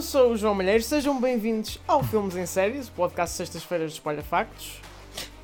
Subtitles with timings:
[0.00, 3.98] Eu sou o João Malheiro, sejam bem-vindos ao Filmes em Séries, o podcast sextas-feiras de
[3.98, 4.80] Espalha Factos.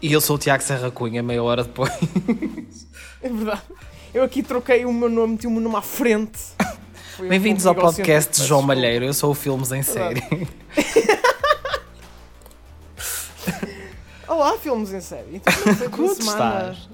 [0.00, 1.92] E eu sou o Tiago Serra Cunha, meia hora depois.
[3.20, 3.60] É verdade.
[4.14, 6.40] Eu aqui troquei o meu nome, meu nome à frente.
[7.28, 10.22] Bem-vindos ao podcast de João Malheiro, eu sou o Filmes em Série.
[14.26, 15.36] Olá, Filmes em Série.
[15.36, 15.52] Então,
[15.90, 16.72] como Como semana?
[16.72, 16.88] estás?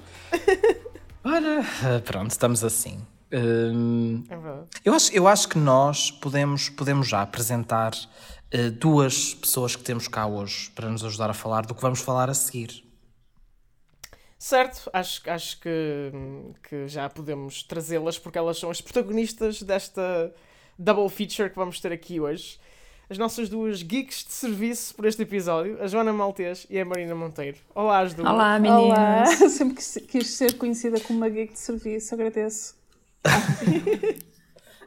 [1.23, 2.99] Ora, pronto, estamos assim.
[3.33, 4.67] Hum, É verdade.
[4.85, 7.93] eu, acho, eu acho que nós podemos, podemos já apresentar
[8.53, 11.99] ah, duas pessoas que temos cá hoje para nos ajudar a falar do que vamos
[11.99, 12.83] falar a seguir.
[14.37, 16.11] Certo, acho, acho que,
[16.67, 20.33] que já podemos trazê-las porque elas são as protagonistas desta
[20.77, 22.59] double feature que vamos ter aqui hoje.
[23.09, 27.15] As nossas duas geeks de serviço por este episódio, a Joana Maltês e a Marina
[27.15, 27.57] Monteiro.
[27.73, 28.29] Olá, as duas.
[28.29, 28.83] Olá, meninas.
[28.83, 32.75] Olá, sempre quis, quis ser conhecida como uma geek de serviço, agradeço.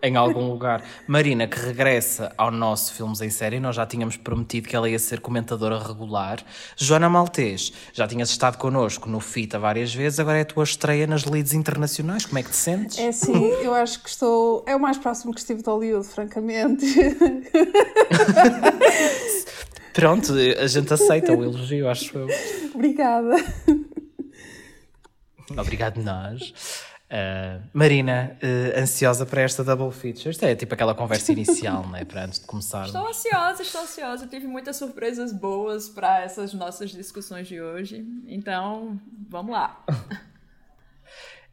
[0.03, 0.83] Em algum lugar.
[1.07, 4.99] Marina, que regressa ao nosso Filmes em Série, nós já tínhamos prometido que ela ia
[4.99, 6.45] ser comentadora regular.
[6.77, 11.07] Joana Maltês, já tinhas estado connosco no FITA várias vezes, agora é a tua estreia
[11.07, 12.27] nas leads internacionais.
[12.27, 12.99] Como é que te sentes?
[12.99, 14.65] É assim, eu acho que estou.
[14.67, 16.87] É o mais próximo que estive de Hollywood, francamente.
[19.93, 22.29] Pronto, a gente aceita o elogio, acho eu.
[22.75, 23.35] Obrigada.
[25.57, 26.53] Obrigado, nós.
[27.09, 30.31] Uh, Marina, uh, ansiosa para esta double feature?
[30.31, 32.05] Isto é tipo aquela conversa inicial, né?
[32.05, 32.87] Para antes de começar.
[32.87, 34.27] Estou ansiosa, estou ansiosa.
[34.27, 38.05] Tive muitas surpresas boas para essas nossas discussões de hoje.
[38.27, 39.85] Então, vamos lá.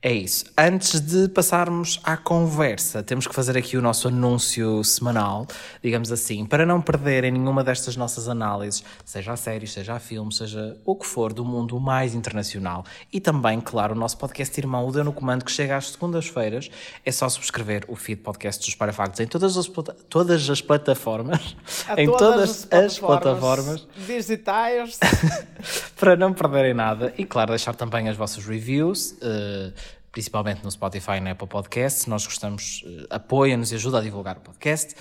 [0.05, 0.43] É isso.
[0.57, 5.47] Antes de passarmos à conversa, temos que fazer aqui o nosso anúncio semanal,
[5.81, 10.35] digamos assim, para não perderem nenhuma destas nossas análises, seja a séries, seja a filmes,
[10.35, 12.83] seja o que for do mundo mais internacional.
[13.13, 16.69] E também, claro, o nosso podcast irmão, o Deu no Comando, que chega às segundas-feiras.
[17.05, 19.71] É só subscrever o feed podcast dos Parafactos em todas as,
[20.09, 21.55] todas as plataformas.
[21.87, 24.99] A em todas as plataformas digitais.
[26.03, 29.71] para não perderem nada e, claro, deixar também as vossas reviews, eh,
[30.13, 32.05] principalmente no Spotify e na Apple Podcasts.
[32.05, 34.93] Nós gostamos, uh, apoia-nos e ajuda a divulgar o podcast.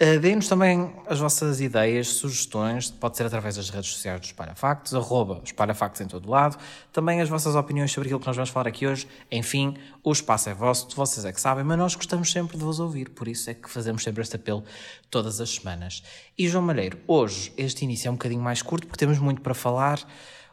[0.00, 4.94] Uh, Deem-nos também as vossas ideias, sugestões, pode ser através das redes sociais dos Parafactos,
[4.94, 6.58] arroba os Parafactos em todo lado.
[6.90, 9.06] Também as vossas opiniões sobre aquilo que nós vamos falar aqui hoje.
[9.30, 12.80] Enfim, o espaço é vosso, vocês é que sabem, mas nós gostamos sempre de vos
[12.80, 14.64] ouvir, por isso é que fazemos sempre este apelo
[15.10, 16.02] todas as semanas.
[16.38, 19.52] E João Malheiro, hoje este início é um bocadinho mais curto porque temos muito para
[19.52, 20.00] falar.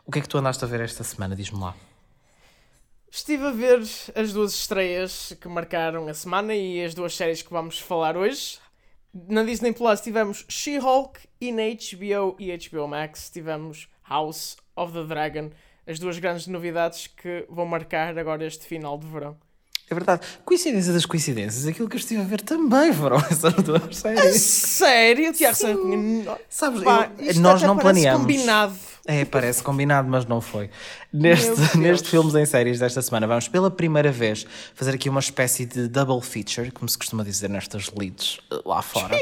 [0.05, 1.33] O que é que tu andaste a ver esta semana?
[1.33, 1.90] Diz-me lá.
[3.13, 3.81] Estive a ver
[4.15, 8.57] as duas estreias que marcaram a semana e as duas séries que vamos falar hoje.
[9.27, 15.03] Na Disney Plus tivemos She-Hulk e na HBO e HBO Max tivemos House of the
[15.03, 15.49] Dragon,
[15.85, 19.35] as duas grandes novidades que vão marcar agora este final de verão.
[19.89, 20.25] É verdade.
[20.45, 21.67] Coincidência das coincidências.
[21.67, 24.41] Aquilo que eu estive a ver também foram essas duas séries.
[24.41, 25.57] Sério, Tiago?
[26.47, 28.21] Sabes, Pá, eu- nós não planeamos.
[28.21, 28.73] combinado.
[29.11, 30.69] É, parece combinado, mas não foi.
[31.13, 35.65] Neste, neste Filmes em Séries desta semana, vamos pela primeira vez fazer aqui uma espécie
[35.65, 39.17] de double feature, como se costuma dizer nestas leads eh, lá fora,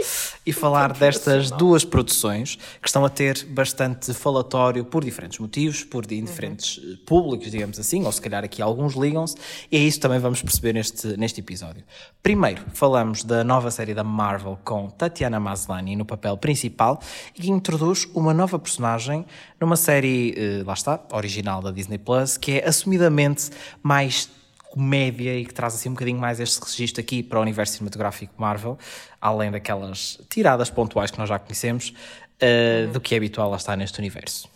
[0.45, 6.05] e falar destas duas produções que estão a ter bastante falatório por diferentes motivos, por
[6.05, 9.35] di- diferentes eh, públicos, digamos assim, ou se calhar aqui alguns ligam-se,
[9.71, 11.83] e é isso também vamos perceber neste, neste episódio.
[12.21, 17.01] Primeiro, falamos da nova série da Marvel com Tatiana Maslany no papel principal
[17.35, 19.25] e que introduz uma nova personagem
[19.59, 23.49] numa série, eh, lá está, original da Disney Plus, que é assumidamente
[23.83, 24.29] mais
[24.71, 28.33] comédia e que traz assim um bocadinho mais este registro aqui para o universo cinematográfico
[28.37, 28.77] Marvel,
[29.19, 31.93] além daquelas tiradas pontuais que nós já conhecemos,
[32.39, 34.49] eh, do que é habitual lá está neste universo.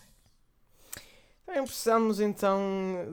[1.46, 2.59] Bem, precisamos então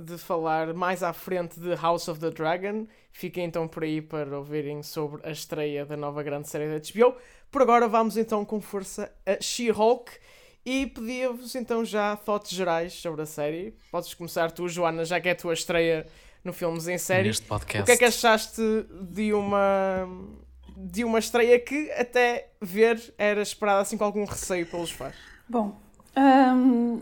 [0.06, 2.86] de falar mais à frente de House of the Dragon.
[3.12, 7.16] Fiquem então por aí para ouvirem sobre a estreia da nova grande série da HBO.
[7.50, 10.12] Por agora vamos então com força a She-Hulk
[10.64, 13.74] e pedia-vos então já thoughts gerais sobre a série.
[13.90, 16.06] Podes começar tu, Joana, já que é a tua estreia
[16.44, 17.28] no Filmes em Série.
[17.28, 17.82] Neste podcast.
[17.82, 18.62] O que é que achaste
[19.10, 20.06] de uma
[20.76, 25.14] de uma estreia que até ver era esperada assim com algum receio pelos fãs?
[25.48, 25.78] Bom.
[26.16, 27.00] hum,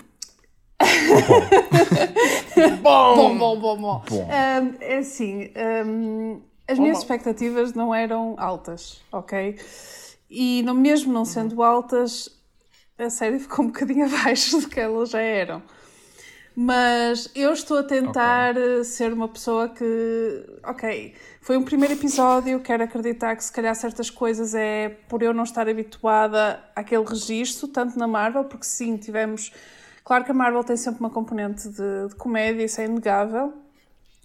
[2.83, 3.17] Bom!
[3.17, 4.03] bom, bom, bom, bom.
[4.09, 4.23] Bom.
[4.25, 5.51] Hum, é assim,
[5.87, 7.03] hum, as Bom, minhas bom.
[7.03, 9.59] expectativas não eram altas, ok?
[10.31, 12.29] E no mesmo não sendo altas,
[12.99, 15.62] a série ficou um bocadinho abaixo do que elas já eram.
[16.61, 22.59] Mas eu estou a tentar eh, ser uma pessoa que, ok, foi um primeiro episódio,
[22.59, 27.69] quero acreditar que se calhar certas coisas é por eu não estar habituada àquele registro,
[27.69, 29.53] tanto na Marvel, porque sim, tivemos.
[30.03, 33.53] Claro que a Marvel tem sempre uma componente de, de comédia, isso é inegável,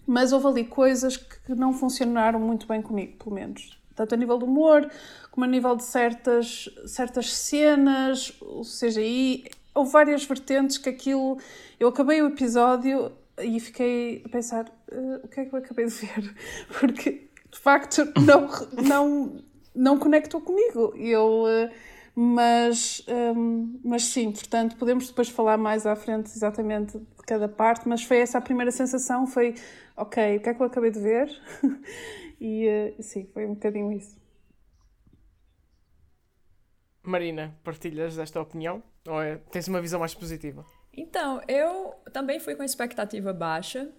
[0.04, 3.78] mas houve ali coisas que não funcionaram muito bem comigo, pelo menos.
[3.94, 4.88] Tanto a nível do humor,
[5.30, 9.44] como a nível de certas, certas cenas, o CGI.
[9.74, 11.38] Houve várias vertentes que aquilo.
[11.78, 13.12] Eu acabei o episódio
[13.42, 16.34] e fiquei a pensar: uh, o que é que eu acabei de ver?
[16.80, 18.48] Porque de facto não,
[18.82, 19.36] não,
[19.74, 20.94] não conectou comigo.
[20.96, 21.44] Eu.
[21.44, 27.48] Uh, mas, um, mas sim, portanto, podemos depois falar mais à frente exatamente de cada
[27.48, 29.56] parte, mas foi essa a primeira sensação, foi,
[29.96, 31.28] ok, o que é que eu acabei de ver?
[32.44, 34.22] e uh, sim, foi um bocadinho isso.
[37.02, 38.82] Marina, partilhas desta opinião?
[39.08, 40.62] Ou é, tens uma visão mais positiva?
[40.92, 43.90] Então, eu também fui com expectativa baixa.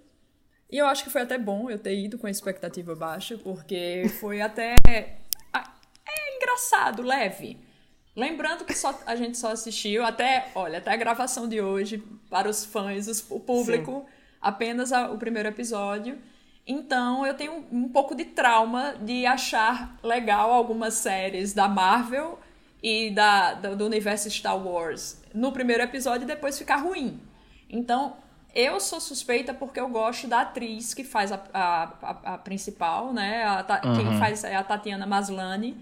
[0.69, 4.41] E eu acho que foi até bom eu ter ido com expectativa baixa, porque foi
[4.41, 4.75] até.
[4.85, 7.57] É engraçado, leve.
[8.15, 11.97] Lembrando que só, a gente só assistiu até, olha, até a gravação de hoje,
[12.29, 14.13] para os fãs, os, o público, Sim.
[14.39, 16.21] apenas a, o primeiro episódio.
[16.67, 22.39] Então eu tenho um, pouco de trauma de achar legal algumas séries da Marvel
[22.81, 27.19] e da, do, universo Star Wars no primeiro episódio e depois ficar ruim.
[27.69, 28.17] Então
[28.53, 33.13] eu sou suspeita porque eu gosto da atriz que faz a, a, a, a principal,
[33.13, 33.45] né?
[33.83, 33.95] Uhum.
[33.95, 35.77] Quem faz é a Tatiana Maslany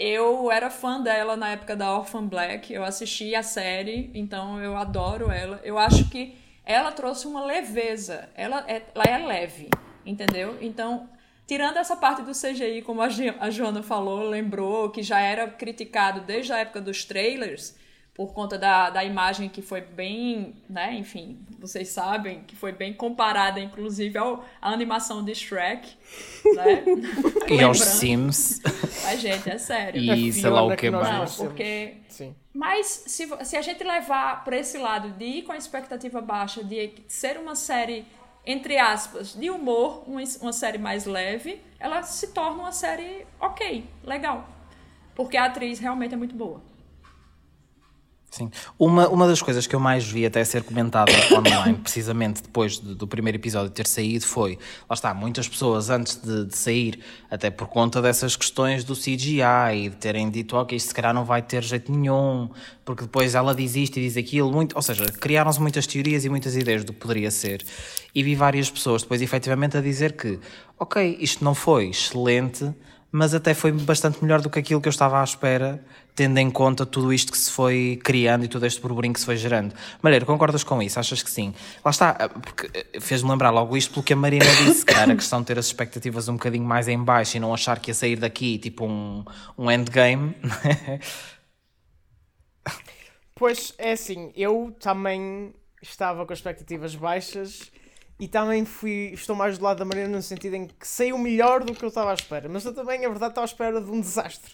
[0.00, 4.74] eu era fã dela na época da Orphan Black, eu assisti a série, então eu
[4.74, 5.60] adoro ela.
[5.62, 9.68] Eu acho que ela trouxe uma leveza, ela é, ela é leve,
[10.04, 10.56] entendeu?
[10.60, 11.08] Então,
[11.46, 16.52] tirando essa parte do CGI, como a, Joana falou, lembrou que já era criticado desde
[16.52, 17.74] a época dos trailers,
[18.14, 22.92] por conta da, da imagem que foi bem, né, enfim, vocês sabem, que foi bem
[22.92, 25.88] comparada, inclusive, ao, à animação de Shrek,
[26.54, 26.84] né?
[27.48, 28.60] e aos Sims.
[29.06, 30.00] A gente, é sério.
[30.00, 31.38] E sei lá o que mais.
[31.38, 31.94] Não, porque...
[32.08, 32.34] Sim.
[32.52, 36.62] Mas se, se a gente levar para esse lado de ir com a expectativa baixa,
[36.62, 38.04] de ser uma série,
[38.46, 43.88] entre aspas, de humor, uma, uma série mais leve, ela se torna uma série ok,
[44.04, 44.48] legal.
[45.14, 46.62] Porque a atriz realmente é muito boa.
[48.30, 48.48] Sim.
[48.78, 52.94] Uma, uma das coisas que eu mais vi até ser comentada online, precisamente depois de,
[52.94, 54.56] do primeiro episódio ter saído, foi,
[54.88, 59.42] lá está, muitas pessoas antes de, de, sair, até por conta dessas questões do CGI
[59.74, 62.48] e de terem dito, ok, isto se calhar não vai ter jeito nenhum,
[62.84, 66.28] porque depois ela diz isto e diz aquilo, muito, ou seja, criaram-se muitas teorias e
[66.28, 67.64] muitas ideias do que poderia ser.
[68.14, 70.38] E vi várias pessoas depois efetivamente a dizer que,
[70.78, 72.72] ok, isto não foi excelente,
[73.12, 75.82] mas até foi bastante melhor do que aquilo que eu estava à espera,
[76.14, 79.26] tendo em conta tudo isto que se foi criando e todo este burburinho que se
[79.26, 79.74] foi gerando.
[80.02, 80.98] Malheiro, concordas com isso?
[80.98, 81.54] Achas que sim?
[81.84, 84.94] Lá está, eh, porque eh, fez-me lembrar logo isto pelo que a Marina disse, que
[84.94, 87.78] era a questão de ter as expectativas um bocadinho mais em baixo e não achar
[87.78, 89.24] que ia sair daqui tipo um,
[89.56, 90.34] um endgame.
[93.34, 97.70] pois é assim, eu também estava com expectativas baixas
[98.20, 101.64] e também fui, estou mais do lado da Marina no sentido em que saiu melhor
[101.64, 102.50] do que eu estava à espera.
[102.50, 104.52] Mas eu também, a verdade, estava à espera de um desastre.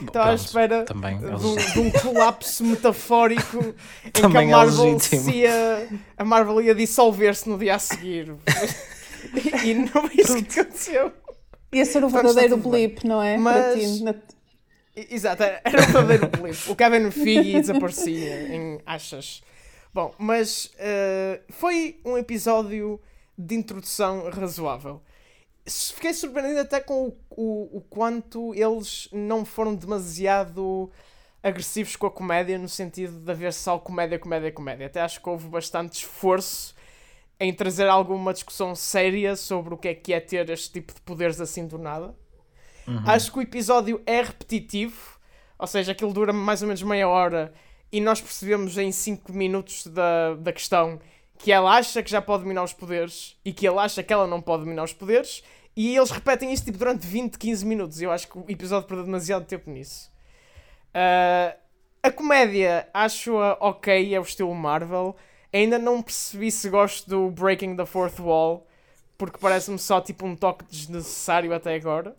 [0.00, 3.58] Bom, estava à espera também, de, um, de, um, colapso metafórico
[4.04, 5.88] em que a é Marvel, é ia,
[6.18, 8.34] a Marvel ia dissolver-se no dia a seguir.
[9.64, 11.12] e, não é isso que aconteceu.
[11.72, 13.36] Ia ser o verdadeiro blip, não é?
[13.36, 14.02] Mas...
[14.94, 16.70] Exato, era o verdadeiro blip.
[16.70, 19.42] O Kevin Feige desaparecia em achas.
[19.92, 23.00] Bom, mas uh, foi um episódio
[23.36, 25.00] de introdução razoável.
[25.66, 30.90] Fiquei surpreendido até com o, o, o quanto eles não foram demasiado
[31.42, 34.86] agressivos com a comédia, no sentido de haver só comédia, comédia, comédia.
[34.86, 36.74] Até acho que houve bastante esforço
[37.38, 41.00] em trazer alguma discussão séria sobre o que é que é ter este tipo de
[41.02, 42.14] poderes assim do nada.
[42.86, 43.02] Uhum.
[43.06, 45.18] Acho que o episódio é repetitivo,
[45.58, 47.52] ou seja, aquilo dura mais ou menos meia hora
[47.92, 50.98] e nós percebemos em 5 minutos da, da questão
[51.38, 54.26] que ela acha que já pode dominar os poderes e que ele acha que ela
[54.26, 55.42] não pode dominar os poderes
[55.76, 58.00] e eles repetem isso tipo, durante 20, 15 minutos.
[58.00, 60.10] Eu acho que o episódio perdeu demasiado tempo nisso.
[60.88, 61.54] Uh,
[62.02, 65.14] a comédia acho-a ok, é o estilo Marvel.
[65.52, 68.66] Ainda não percebi se gosto do Breaking the Fourth Wall,
[69.18, 72.16] porque parece-me só tipo um toque desnecessário até agora.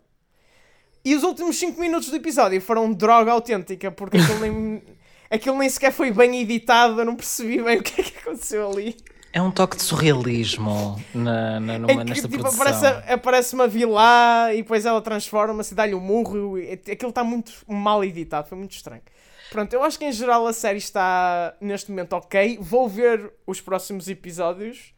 [1.04, 4.82] E os últimos 5 minutos do episódio foram droga autêntica, porque aquilo nem,
[5.30, 8.70] aquilo nem sequer foi bem editado, eu não percebi bem o que é que aconteceu
[8.70, 8.96] ali.
[9.32, 12.62] É um toque de surrealismo na, na, numa, é que, nesta tipo, produção.
[12.62, 16.56] Aparece, aparece uma vilã e depois ela transforma-se e dá-lhe um murro.
[16.56, 19.02] Aquilo está muito mal editado, foi muito estranho.
[19.50, 22.58] Pronto, eu acho que em geral a série está neste momento ok.
[22.60, 24.94] Vou ver os próximos episódios.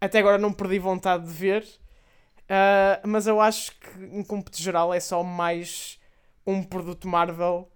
[0.00, 1.64] Até agora não perdi vontade de ver.
[2.42, 5.98] Uh, mas eu acho que, em cômputo geral, é só mais
[6.46, 7.69] um produto Marvel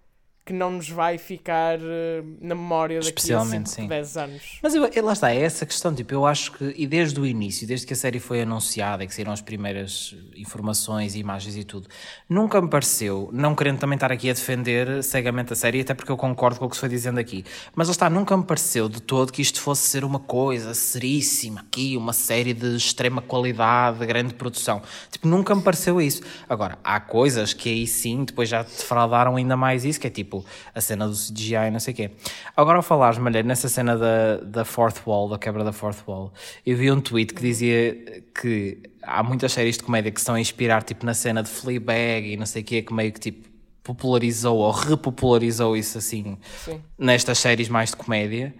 [0.45, 3.87] que não nos vai ficar uh, na memória daqui a 5, sim.
[3.87, 4.59] 10 anos.
[4.63, 7.67] Mas eu, lá está, é essa questão, tipo, eu acho que, e desde o início,
[7.67, 11.65] desde que a série foi anunciada e que saíram as primeiras informações e imagens e
[11.65, 11.89] tudo,
[12.29, 16.13] nunca me pareceu, não querendo também estar aqui a defender cegamente a série, até porque
[16.13, 18.89] eu concordo com o que se foi dizendo aqui, mas lá está, nunca me pareceu
[18.89, 23.99] de todo que isto fosse ser uma coisa seríssima aqui, uma série de extrema qualidade,
[23.99, 24.83] de grande produção.
[25.11, 26.23] Tipo, nunca me pareceu isso.
[26.49, 30.34] Agora, há coisas que aí sim, depois já defraudaram ainda mais isso, que é tipo,
[30.75, 32.11] a cena do CGI e não sei o quê.
[32.57, 36.33] Agora, ao falares, Malheiro, nessa cena da, da fourth wall, da quebra da fourth wall,
[36.64, 40.41] eu vi um tweet que dizia que há muitas séries de comédia que estão a
[40.41, 43.49] inspirar, tipo, na cena de Fleabag e não sei o quê, que meio que, tipo,
[43.83, 46.81] popularizou ou repopularizou isso, assim, Sim.
[46.99, 48.55] nestas séries mais de comédia.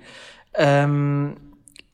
[0.89, 1.35] Um,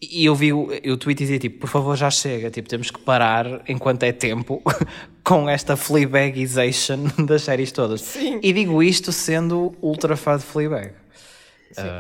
[0.01, 2.99] e eu vi o, o tweet dizia tipo, por favor já chega, tipo, temos que
[3.01, 4.63] parar enquanto é tempo
[5.23, 8.01] com esta Fleabagization das séries todas.
[8.01, 8.41] Sim.
[8.43, 10.93] E digo isto sendo ultra fã de Fleabag.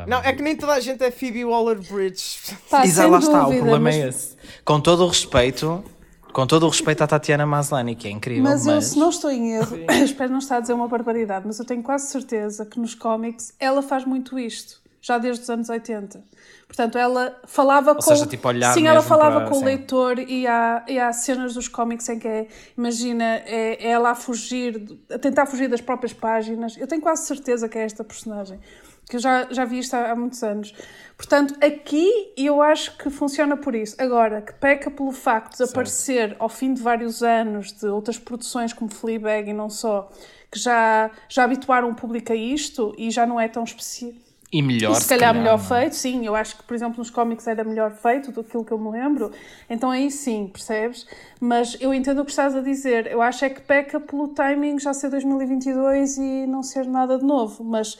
[0.06, 2.38] Não, é que nem toda a gente é Phoebe Waller-Bridge.
[2.66, 4.36] Exato, sem lá está, o problema mas, é esse.
[4.64, 5.84] Com todo o respeito,
[6.32, 8.74] com todo o respeito à Tatiana Maslany, que é incrível, Mas mas...
[8.74, 11.64] eu, se não estou em erro, espero não estar a dizer uma barbaridade, mas eu
[11.64, 16.20] tenho quase certeza que nos cómics ela faz muito isto, já desde os anos 80.
[16.70, 18.00] Portanto, ela falava com.
[18.00, 19.64] seja, tipo, olhar sim, ela falava para- com o sim.
[19.64, 22.46] leitor e há, e há cenas dos cómics em que é,
[22.78, 24.80] imagina, é, é ela a fugir,
[25.12, 26.76] a tentar fugir das próprias páginas.
[26.76, 28.60] Eu tenho quase certeza que é esta personagem,
[29.08, 30.72] que eu já, já vi isto há, há muitos anos.
[31.16, 33.96] Portanto, aqui eu acho que funciona por isso.
[33.98, 38.72] Agora, que peca pelo facto de aparecer ao fim de vários anos de outras produções
[38.72, 40.08] como Fleabag e não só,
[40.48, 44.29] que já, já habituaram o público a isto e já não é tão específico.
[44.52, 45.80] E melhor, E se calhar melhor não é?
[45.80, 46.26] feito, sim.
[46.26, 48.78] Eu acho que, por exemplo, nos cómics era melhor feito do que aquilo que eu
[48.78, 49.30] me lembro.
[49.68, 51.06] Então aí sim, percebes?
[51.40, 53.06] Mas eu entendo o que estás a dizer.
[53.06, 57.24] Eu acho é que peca pelo timing já ser 2022 e não ser nada de
[57.24, 57.62] novo.
[57.62, 57.96] Mas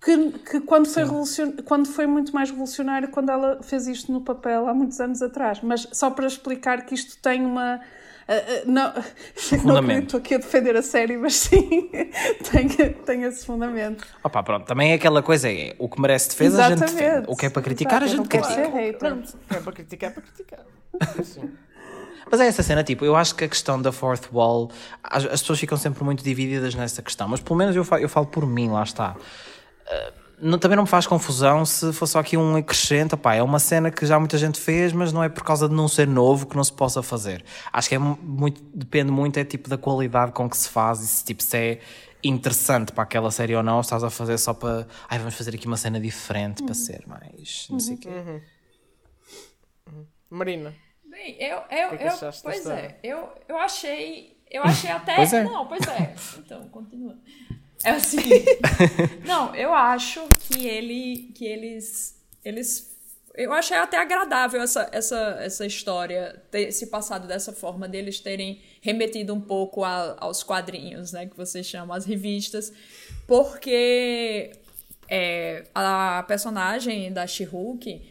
[0.00, 1.04] que, que quando, foi
[1.64, 5.60] quando foi muito mais revolucionário quando ela fez isto no papel há muitos anos atrás.
[5.62, 7.80] Mas só para explicar que isto tem uma.
[8.28, 9.02] Ah, ah, não, não
[9.34, 9.78] Fundamento.
[9.78, 11.90] acredito estou aqui a defender a série, mas sim,
[12.50, 14.04] tem, tem esse fundamento.
[14.22, 17.02] Opa, pronto, também é aquela coisa, é o que merece defesa a gente defende.
[17.02, 17.30] Exatamente.
[17.30, 18.70] O que é para criticar a Exato, eu gente não critica.
[18.70, 18.98] ser hater.
[18.98, 20.60] Pronto, é para criticar, é para criticar.
[21.24, 21.50] Sim.
[22.28, 24.70] Mas é essa cena, tipo, eu acho que a questão da fourth wall,
[25.02, 28.08] as, as pessoas ficam sempre muito divididas nessa questão, mas pelo menos eu falo, eu
[28.08, 29.14] falo por mim, lá está.
[29.86, 33.42] Uh, não- também não me faz confusão se fosse só aqui um acrescento, pá, é
[33.42, 36.06] uma cena que já muita gente fez, mas não é por causa de não ser
[36.06, 37.44] novo que não se possa fazer.
[37.72, 41.00] Acho que é mu- muito, depende muito é tipo da qualidade com que se faz
[41.00, 41.80] e se tipo se é
[42.24, 45.66] interessante para aquela série ou não, estás a fazer só para, ai, vamos fazer aqui
[45.66, 48.08] uma cena diferente para ser mais, não sei o quê.
[50.30, 50.72] Marina.
[51.04, 55.14] Bem, eu, eu, que é que eu pois é, eu, eu achei, eu achei até,
[55.16, 55.44] Pois é.
[55.44, 57.16] não, pois é, então, continua.
[57.86, 58.18] É assim,
[59.24, 62.96] não, eu acho que ele, que eles, eles,
[63.34, 68.60] eu achei até agradável essa, essa, essa história ter se passado dessa forma, deles terem
[68.80, 72.72] remetido um pouco a- aos quadrinhos, né, que vocês chamam, as revistas,
[73.26, 74.50] porque
[75.08, 78.02] é, a personagem da She-Hulk,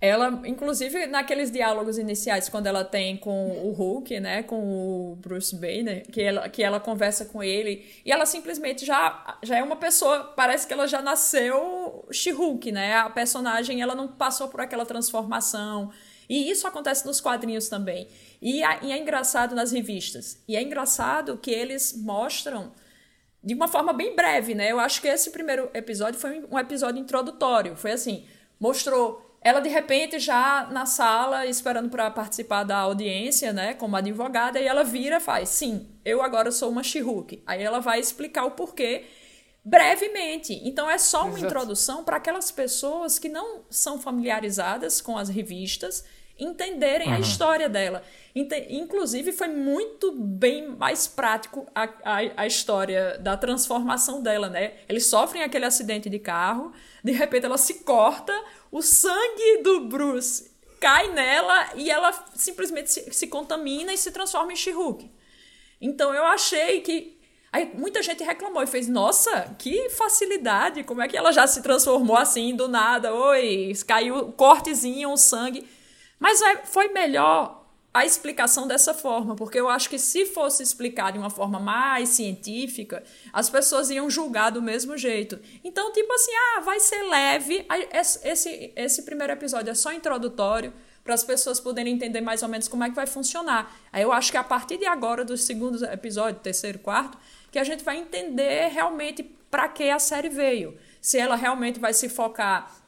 [0.00, 4.56] ela, inclusive, naqueles diálogos iniciais, quando ela tem com o Hulk, né, com
[5.12, 9.58] o Bruce Banner, que ela, que ela conversa com ele, e ela simplesmente já, já
[9.58, 14.48] é uma pessoa, parece que ela já nasceu She-Hulk, né, a personagem, ela não passou
[14.48, 15.92] por aquela transformação,
[16.28, 18.08] e isso acontece nos quadrinhos também,
[18.40, 22.72] e, a- e é engraçado nas revistas, e é engraçado que eles mostram
[23.44, 24.70] de uma forma bem breve, né?
[24.70, 27.74] Eu acho que esse primeiro episódio foi um episódio introdutório.
[27.74, 28.26] Foi assim,
[28.60, 34.60] mostrou ela de repente já na sala esperando para participar da audiência, né, como advogada,
[34.60, 37.42] e ela vira e faz: "Sim, eu agora sou uma She-Hulk".
[37.46, 39.04] Aí ela vai explicar o porquê
[39.64, 40.60] brevemente.
[40.64, 41.46] Então é só uma Exato.
[41.46, 46.04] introdução para aquelas pessoas que não são familiarizadas com as revistas
[46.40, 48.02] entenderem a história dela.
[48.68, 54.74] Inclusive, foi muito bem mais prático a, a, a história da transformação dela, né?
[54.88, 56.72] Eles sofrem aquele acidente de carro,
[57.04, 58.32] de repente ela se corta,
[58.70, 64.52] o sangue do Bruce cai nela e ela simplesmente se, se contamina e se transforma
[64.52, 65.10] em She-Hulk.
[65.80, 67.18] Então eu achei que.
[67.52, 71.60] Aí muita gente reclamou e fez, nossa, que facilidade, como é que ela já se
[71.62, 73.12] transformou assim do nada?
[73.12, 75.66] Oi, caiu um cortezinho, um sangue.
[76.20, 77.60] Mas foi melhor
[77.92, 82.10] a explicação dessa forma, porque eu acho que se fosse explicado de uma forma mais
[82.10, 85.40] científica, as pessoas iam julgar do mesmo jeito.
[85.64, 87.66] Então, tipo assim, ah, vai ser leve.
[87.92, 90.72] Esse, esse primeiro episódio é só introdutório
[91.02, 93.74] para as pessoas poderem entender mais ou menos como é que vai funcionar.
[93.92, 97.18] Aí eu acho que a partir de agora, dos segundos episódios, terceiro, quarto,
[97.50, 100.78] que a gente vai entender realmente para que a série veio.
[101.00, 102.79] Se ela realmente vai se focar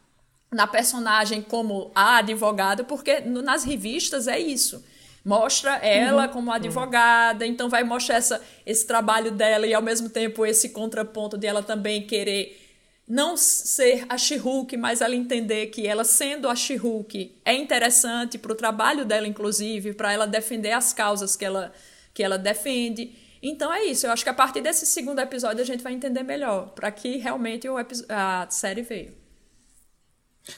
[0.53, 4.85] na personagem como a advogada, porque nas revistas é isso.
[5.25, 6.33] Mostra ela uhum.
[6.33, 11.39] como advogada, então vai mostrar essa, esse trabalho dela e ao mesmo tempo esse contraponto
[11.39, 12.59] de ela também querer
[13.09, 18.53] não ser a She-Hulk, mas ela entender que ela sendo a She-Hulk é interessante para
[18.53, 21.73] o trabalho dela, inclusive, para ela defender as causas que ela,
[22.13, 23.15] que ela defende.
[23.43, 24.07] Então é isso.
[24.07, 27.17] Eu acho que a partir desse segundo episódio a gente vai entender melhor para que
[27.17, 27.77] realmente o
[28.09, 29.22] a série veio.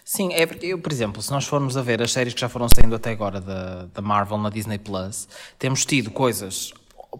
[0.05, 2.49] Sim, é porque, eu, por exemplo, se nós formos a ver as séries que já
[2.49, 6.73] foram saindo até agora da, da Marvel na Disney Plus, temos tido coisas,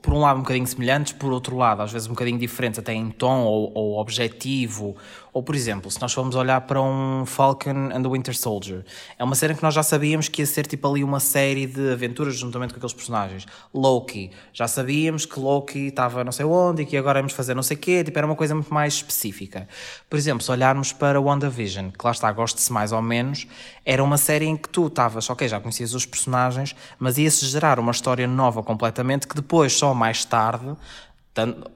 [0.03, 2.95] por um lado, um bocadinho semelhantes, por outro lado, às vezes um bocadinho diferentes, até
[2.95, 4.97] em tom ou, ou objetivo
[5.35, 8.85] ou, por exemplo, se nós formos olhar para um Falcon and the Winter Soldier,
[9.19, 11.91] é uma série que nós já sabíamos que ia ser tipo ali uma série de
[11.91, 13.45] aventuras juntamente com aqueles personagens.
[13.75, 17.65] Loki, já sabíamos que Loki estava não sei onde e que agora íamos fazer não
[17.65, 19.67] sei o quê, tipo, era uma coisa muito mais específica.
[20.09, 23.49] Por exemplo, se olharmos para WandaVision, que lá está, goste-se mais ou menos,
[23.85, 27.81] era uma série em que tu estavas, ok, já conhecias os personagens, mas ia-se gerar
[27.81, 30.77] uma história nova completamente que depois, só mais tarde,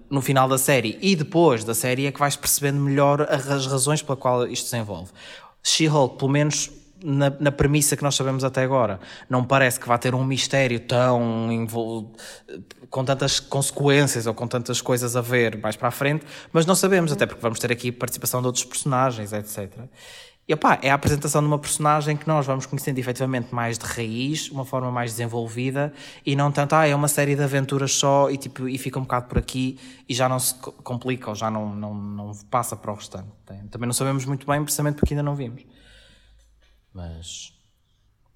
[0.08, 4.02] no final da série e depois da série é que vais percebendo melhor as razões
[4.02, 5.10] pela qual isto se desenvolve.
[5.62, 6.70] She-Hulk, pelo menos
[7.02, 8.98] na, na, premissa que nós sabemos até agora,
[9.28, 11.66] não parece que vá ter um mistério tão
[12.90, 16.74] com tantas consequências ou com tantas coisas a ver mais para a frente, mas não
[16.74, 19.70] sabemos, até porque vamos ter aqui participação de outros personagens, etc.
[20.48, 23.84] E opá, é a apresentação de uma personagem que nós vamos conhecendo efetivamente mais de
[23.84, 25.92] raiz, uma forma mais desenvolvida
[26.24, 29.02] e não tanto, ah, é uma série de aventuras só e, tipo, e fica um
[29.02, 29.78] bocado por aqui
[30.08, 33.28] e já não se complica ou já não, não, não passa para o restante.
[33.70, 35.66] Também não sabemos muito bem, precisamente porque ainda não vimos.
[36.94, 37.52] Mas.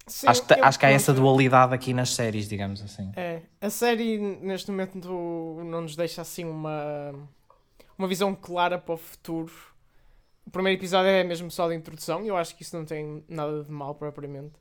[0.05, 3.11] Sim, acho, que, acho que há essa dualidade aqui nas séries, digamos assim.
[3.15, 7.11] É, a série neste momento não nos deixa assim uma,
[7.97, 9.72] uma visão clara para o futuro
[10.45, 13.23] o primeiro episódio é mesmo só de introdução e eu acho que isso não tem
[13.27, 14.53] nada de mal propriamente.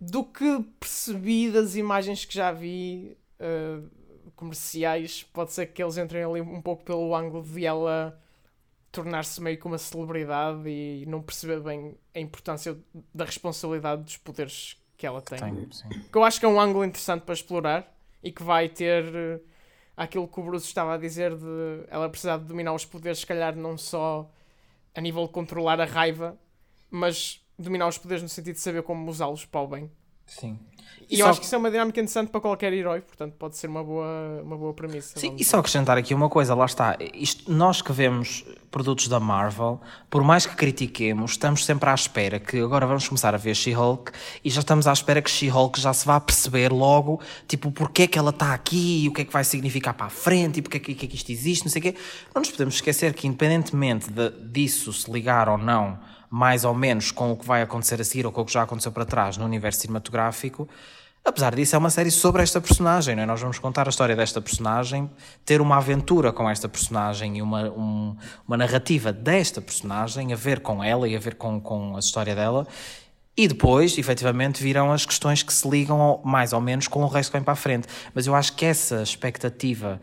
[0.00, 3.88] Do que percebi das imagens que já vi uh,
[4.34, 8.18] comerciais, pode ser que eles entrem ali um pouco pelo ângulo de ela
[8.90, 12.76] tornar-se meio que uma celebridade e não perceber bem a importância
[13.14, 15.38] da responsabilidade dos poderes que ela tem.
[15.38, 15.68] tem
[16.10, 19.40] que eu acho que é um ângulo interessante para explorar e que vai ter uh,
[19.96, 23.26] aquilo que o Bruce estava a dizer de ela precisar de dominar os poderes, se
[23.26, 24.30] calhar não só
[24.94, 26.38] a nível de controlar a raiva,
[26.90, 29.90] mas dominar os poderes no sentido de saber como usá-los para o bem.
[30.38, 30.58] Sim.
[31.10, 33.56] E, e eu acho que isso é uma dinâmica interessante para qualquer herói, portanto pode
[33.56, 35.18] ser uma boa, uma boa premissa.
[35.18, 36.96] Sim, e só acrescentar aqui uma coisa, lá está.
[37.12, 42.40] Isto, nós que vemos produtos da Marvel, por mais que critiquemos, estamos sempre à espera
[42.40, 44.10] que agora vamos começar a ver She-Hulk
[44.42, 48.06] e já estamos à espera que She-Hulk já se vá perceber logo, tipo, porque é
[48.06, 50.62] que ela está aqui e o que é que vai significar para a frente e
[50.62, 51.94] porque é que, que, é que isto existe, não sei o quê.
[52.34, 55.98] Não nos podemos esquecer que, independentemente de, disso se ligar ou não
[56.32, 58.62] mais ou menos com o que vai acontecer a seguir ou com o que já
[58.62, 60.66] aconteceu para trás no universo cinematográfico.
[61.22, 63.26] Apesar disso, é uma série sobre esta personagem, não é?
[63.26, 65.10] Nós vamos contar a história desta personagem,
[65.44, 68.16] ter uma aventura com esta personagem e uma, um,
[68.48, 72.34] uma narrativa desta personagem, a ver com ela e a ver com, com a história
[72.34, 72.66] dela.
[73.36, 77.30] E depois, efetivamente, virão as questões que se ligam mais ou menos com o resto
[77.30, 77.86] que vem para a frente.
[78.14, 80.00] Mas eu acho que essa expectativa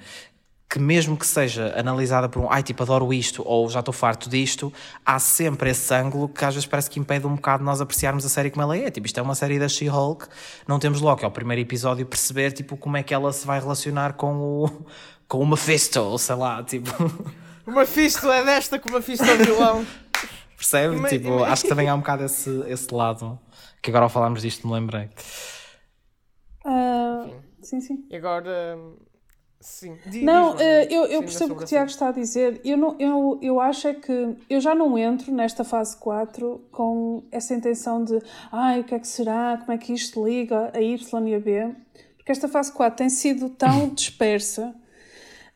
[0.69, 4.29] que mesmo que seja analisada por um, ai, tipo, adoro isto, ou já estou farto
[4.29, 4.71] disto,
[5.03, 8.29] há sempre esse ângulo que às vezes parece que impede um bocado nós apreciarmos a
[8.29, 8.91] série como ela é.
[8.91, 10.27] Tipo, isto é uma série da She-Hulk,
[10.67, 13.59] não temos logo, é o primeiro episódio, perceber, tipo, como é que ela se vai
[13.59, 14.85] relacionar com o,
[15.27, 16.91] com o Mephisto, ou sei lá, tipo...
[17.65, 19.85] O Mephisto é desta que o Mephisto é vilão.
[20.55, 21.07] Percebe?
[21.07, 23.39] tipo, acho que também há um bocado esse, esse lado,
[23.81, 25.09] que agora ao falarmos disto me lembrei.
[26.65, 28.05] Uh, sim, sim.
[28.09, 28.77] E agora
[29.59, 29.97] Sim.
[30.05, 32.61] Diz, não, diz, uh, eu, eu percebo o que o Tiago está a dizer.
[32.63, 37.23] Eu, não, eu, eu acho é que eu já não entro nesta fase 4 com
[37.29, 40.81] essa intenção de ai, o que é que será, como é que isto liga a
[40.81, 41.75] Y e a B,
[42.15, 44.73] porque esta fase 4 tem sido tão dispersa.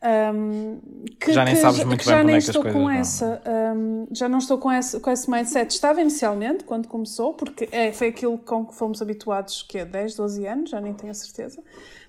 [0.04, 0.80] Um,
[1.18, 3.40] que, já nem sabes que, muito que bem já nem é estou com essa
[3.74, 5.72] um, já não estou com esse, com esse mindset.
[5.72, 10.16] Estava inicialmente quando começou porque é, foi aquilo com que fomos habituados que é 10,
[10.16, 11.62] 12 anos, já nem tenho a certeza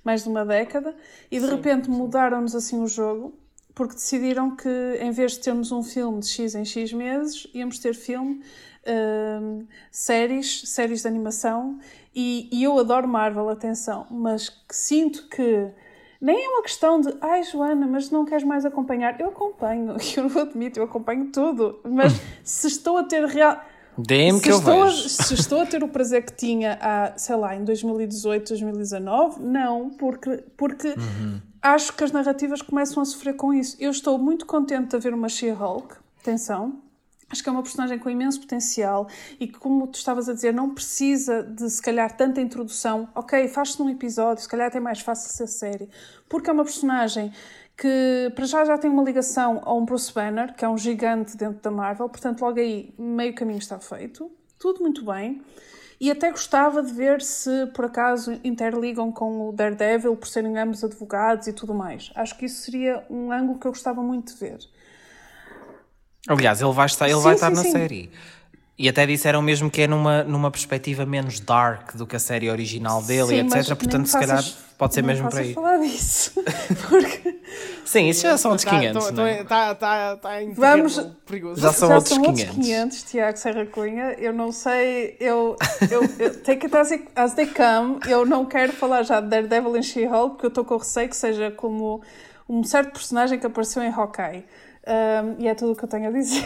[0.05, 0.95] mais de uma década,
[1.31, 3.34] e de sim, repente mudaram-nos assim o jogo,
[3.73, 4.69] porque decidiram que
[5.01, 8.41] em vez de termos um filme de X em X meses, íamos ter filme,
[8.86, 11.79] uh, séries, séries de animação,
[12.13, 15.69] e, e, eu adoro Marvel, atenção, mas que sinto que
[16.21, 19.19] nem é uma questão de ai Joana, mas não queres mais acompanhar?
[19.19, 23.60] Eu acompanho, eu não admito, eu acompanho tudo, mas se estou a ter real
[23.97, 25.08] Dê-me que se eu estou, a, vejo.
[25.10, 29.89] se estou a ter o prazer que tinha há, sei lá, em 2018, 2019, não,
[29.91, 31.39] porque, porque Uhum.
[31.62, 33.78] acho que as narrativas começam a sofrer com isso.
[33.80, 36.82] Eu estou muito contente de haver uma She-Hulk, atenção.
[37.36, 40.54] Acho que é uma personagem com imenso potencial e que, como tu estavas a dizer,
[40.54, 43.10] não precisa de, se calhar, tanta introdução.
[43.13, 45.89] Ok, faz-se num episódio, se calhar até é mais fácil ser série.
[46.30, 47.34] Porque é uma personagem
[47.76, 51.36] que, para já, já tem uma ligação a um Bruce Banner, que é um gigante
[51.36, 52.08] dentro da Marvel.
[52.08, 54.32] Portanto, logo aí, meio caminho está feito.
[54.58, 55.41] Tudo muito bem.
[56.00, 60.86] E até gostava de ver se, por acaso, interligam com o Daredevil, por serem ambos
[60.86, 62.13] advogados e tudo mais.
[62.15, 64.60] Acho que isso seria um ângulo que eu gostava muito de ver.
[66.27, 67.71] Aliás, ele vai estar, ele Sim, vai estar sim, na sim.
[67.71, 68.11] série.
[68.77, 72.49] E até disseram mesmo que é numa, numa perspectiva menos dark do que a série
[72.49, 73.75] original dele, Sim, e etc.
[73.77, 75.53] Portanto, se calhar faças- pode ser mesmo para aí.
[75.53, 76.33] falar disso.
[76.89, 77.39] Porque
[77.85, 79.43] Sim, isso já são outros Tá- 500, tô- não é?
[79.45, 81.61] Tá, tá, tá Vamos- perigoso.
[81.61, 82.65] Já são já outros são outros 500.
[82.65, 84.13] 500, Tiago Serra Cunha.
[84.17, 85.55] Eu não sei, eu,
[85.89, 87.99] eu, eu take it as, it as they come.
[88.09, 91.15] Eu não quero falar já de Daredevil em She-Hulk, porque eu estou com receio que
[91.15, 92.01] seja como
[92.49, 94.43] um certo personagem que apareceu em Hawkeye.
[94.88, 96.43] Um, e é tudo o que eu tenho a dizer.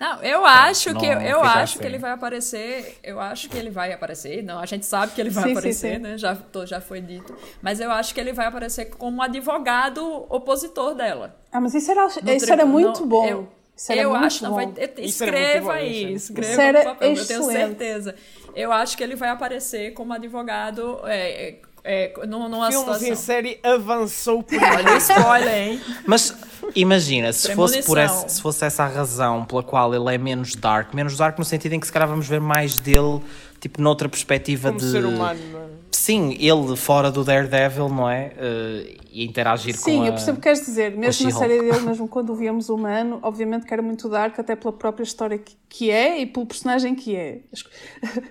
[0.00, 1.78] Não, eu acho não que eu, eu acho assim.
[1.78, 2.98] que ele vai aparecer.
[3.04, 4.42] Eu acho que ele vai aparecer.
[4.42, 6.02] Não, a gente sabe que ele vai Sim, sim, aparecer, sim.
[6.02, 6.16] né?
[6.16, 7.36] Já, tô- já foi dito.
[7.60, 11.36] Mas eu acho que ele vai aparecer como advogado opositor dela.
[11.52, 13.26] Ah, mas isso era, isso era muito bom.
[13.26, 14.56] Eu, isso era eu muito acho, não bom.
[14.56, 14.64] vai.
[14.64, 17.52] Isso era muito Escreva bom, aí, era- escreva no papel, eu tenho excelente.
[17.58, 18.14] certeza.
[18.54, 23.08] Eu acho que ele vai aparecer como advogado é, é, é, num- numa Filmes situação.
[23.08, 25.80] em série avançou por Olha spoiler, hein?
[26.06, 26.34] Mas
[26.74, 30.54] imagina, se fosse, por essa, se fosse essa a razão pela qual ele é menos
[30.54, 33.20] dark, menos dark no sentido em que se calhar vamos ver mais dele,
[33.60, 34.90] tipo, noutra perspectiva como de.
[34.90, 35.40] ser humano.
[35.52, 35.69] não é?
[36.10, 38.32] Sim, ele fora do Daredevil, não é?
[38.36, 40.96] Eh, e interagir com Sim, eu percebo o que queres dizer.
[40.96, 44.54] Mesmo na série dele, mesmo quando o víamos humano, obviamente que era muito dark, até
[44.54, 47.40] pela própria história que, que é e pelo personagem que é.
[47.52, 47.64] As...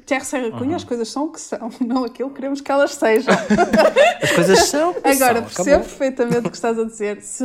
[0.06, 2.92] Tiago Serra Cunha, as coisas são o que são, não aquilo que queremos que elas
[2.96, 3.34] sejam.
[4.22, 4.92] As coisas são.
[4.92, 5.80] o que Agora, são, percebo acabou.
[5.80, 7.22] perfeitamente o que estás a dizer.
[7.22, 7.44] Se,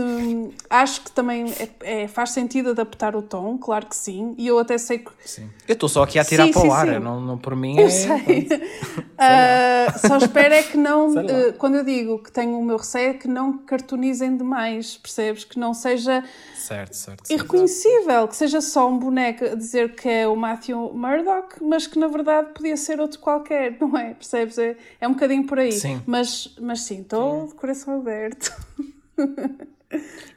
[0.68, 4.35] acho que também é, é- faz sentido adaptar o tom, claro que sim.
[4.38, 5.11] E eu até sei que.
[5.25, 5.49] Sim.
[5.66, 6.94] Eu estou só aqui a tirar Sim, para sim, o ar, sim.
[6.94, 7.90] eu não, não, por mim Eu é.
[7.90, 8.48] sei.
[9.16, 11.14] Ah, só espero é que não.
[11.24, 15.44] Eh, quando eu digo que tenho o meu receio, é que não cartoonizem demais, percebes?
[15.44, 16.22] Que não seja
[16.57, 17.27] Certo, certo.
[17.27, 17.31] certo.
[17.31, 21.98] irreconhecível, que seja só um boneco a dizer que é o Matthew Murdoch, mas que
[21.98, 24.14] na verdade podia ser outro qualquer, não é?
[24.14, 24.59] Percebes?
[24.59, 25.72] É, é um bocadinho por aí.
[25.72, 26.03] Sim.
[26.05, 28.53] Mas, mas sim, estou de coração aberto.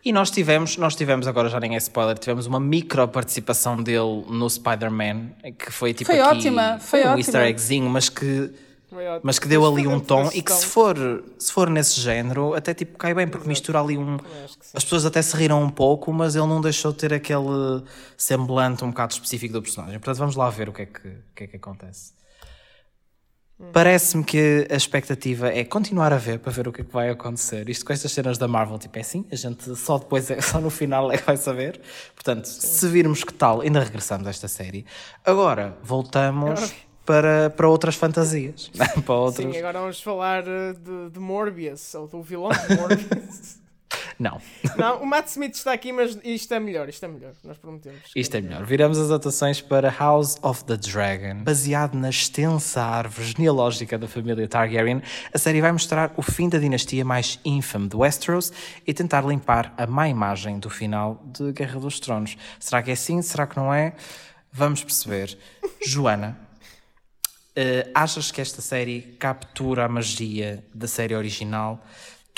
[0.03, 4.23] E nós tivemos, nós tivemos, agora já nem é spoiler, tivemos uma micro participação dele
[4.29, 7.19] no Spider-Man, que foi tipo Foi aqui, ótima, foi um ótima.
[7.19, 8.51] easter eggzinho, mas que,
[9.21, 10.95] mas que deu ali um tom e que se for,
[11.37, 14.17] se for nesse género, até tipo cai bem, porque mistura ali um...
[14.73, 17.83] As pessoas até se riram um pouco, mas ele não deixou de ter aquele
[18.15, 19.99] semblante um bocado específico do personagem.
[19.99, 22.16] Portanto, vamos lá ver o que é que, o que, é que acontece.
[23.73, 27.09] Parece-me que a expectativa é continuar a ver para ver o que é que vai
[27.09, 27.67] acontecer.
[27.67, 30.61] Isto com estas cenas da Marvel, tipo, é assim, a gente só depois, é, só
[30.61, 31.81] no final é que vai saber.
[32.13, 34.85] Portanto, se virmos que tal, ainda regressamos a esta série.
[35.25, 36.71] Agora, voltamos
[37.03, 38.69] para, para outras fantasias.
[39.03, 39.51] para outros...
[39.51, 43.57] Sim, agora vamos falar eh, de, de Morbius, ou do vilão de Morbius.
[44.19, 44.41] Não.
[44.77, 48.01] não, o Matt Smith está aqui, mas isto é melhor, isto é melhor, nós prometemos.
[48.15, 48.65] Isto é melhor.
[48.65, 51.43] Viramos as atuações para House of the Dragon.
[51.43, 55.01] Baseado na extensa árvore genealógica da família Targaryen,
[55.33, 58.51] a série vai mostrar o fim da dinastia mais ínfame de Westeros
[58.85, 62.37] e tentar limpar a má imagem do final de Guerra dos Tronos.
[62.59, 63.21] Será que é assim?
[63.21, 63.93] Será que não é?
[64.51, 65.37] Vamos perceber.
[65.85, 66.37] Joana,
[67.55, 71.83] eh, achas que esta série captura a magia da série original?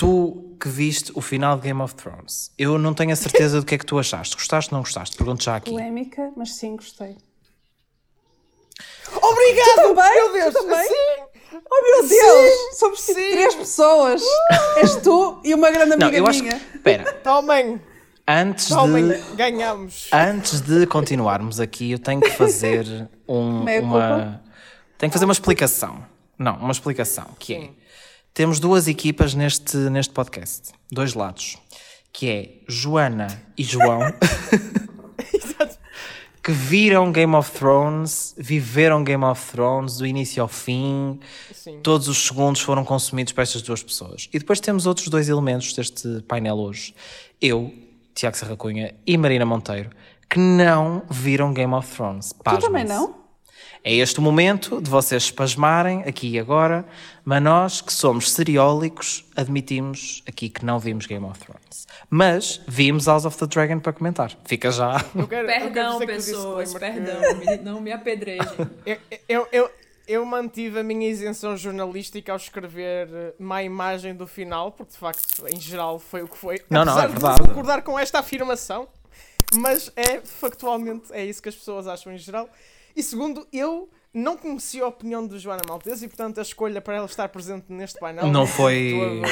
[0.00, 3.66] Tu que viste o final de Game of Thrones, eu não tenho a certeza do
[3.66, 4.34] que é que tu achaste.
[4.34, 5.14] Gostaste ou não gostaste?
[5.14, 5.72] Pergunto já aqui.
[5.72, 7.18] Polémica, mas sim, gostei.
[9.14, 9.76] Obrigado!
[9.76, 10.14] também?
[10.14, 10.54] Meu Deus!
[10.54, 10.88] Tu também?
[10.88, 11.58] Sim!
[11.70, 12.78] Oh meu Deus!
[12.78, 13.30] Somos tipo sim.
[13.30, 14.22] três pessoas.
[14.78, 16.58] És tu e uma grande amiga Não, eu acho minha.
[16.58, 16.76] que.
[16.78, 17.78] Espera, Tomem!
[18.26, 19.06] antes Tomem!
[19.06, 19.18] de.
[19.36, 20.08] Ganhamos!
[20.14, 22.86] Antes de continuarmos aqui, eu tenho que fazer
[23.28, 24.42] um, uma.
[24.96, 26.02] Tenho que fazer uma explicação.
[26.38, 27.26] Não, uma explicação.
[27.38, 27.80] Que é.
[28.32, 30.72] Temos duas equipas neste, neste podcast.
[30.90, 31.56] Dois lados.
[32.12, 34.00] Que é Joana e João.
[36.42, 41.20] que viram Game of Thrones, viveram Game of Thrones do início ao fim.
[41.52, 41.80] Sim.
[41.82, 44.28] Todos os segundos foram consumidos por estas duas pessoas.
[44.32, 46.94] E depois temos outros dois elementos deste painel hoje.
[47.40, 47.72] Eu,
[48.14, 49.90] Tiago Serra Cunha e Marina Monteiro,
[50.28, 52.32] que não viram Game of Thrones.
[52.32, 52.88] Tu também Pasmem-se.
[52.94, 53.19] não?
[53.82, 56.84] É este o momento de vocês espasmarem aqui e agora,
[57.24, 61.86] mas nós que somos seriólicos admitimos aqui que não vimos Game of Thrones.
[62.10, 64.36] Mas vimos House of the Dragon para comentar.
[64.44, 65.02] Fica já.
[65.14, 68.46] Eu quero, eu quero Perdão, dizer que o pessoas, perdão, me- não me apedrejem.
[68.84, 69.70] Eu, eu, eu,
[70.06, 74.98] eu mantive a minha isenção jornalística ao escrever eh, má imagem do final, porque de
[74.98, 76.60] facto, em geral, foi o que foi.
[76.68, 77.38] Não, não, é de verdade.
[77.42, 78.88] concordar com esta afirmação,
[79.54, 82.48] mas é factualmente é isso que as pessoas acham em geral.
[82.96, 86.96] E segundo, eu não conheci a opinião de Joana Maltese e, portanto, a escolha para
[86.96, 89.22] ela estar presente neste painel Não foi-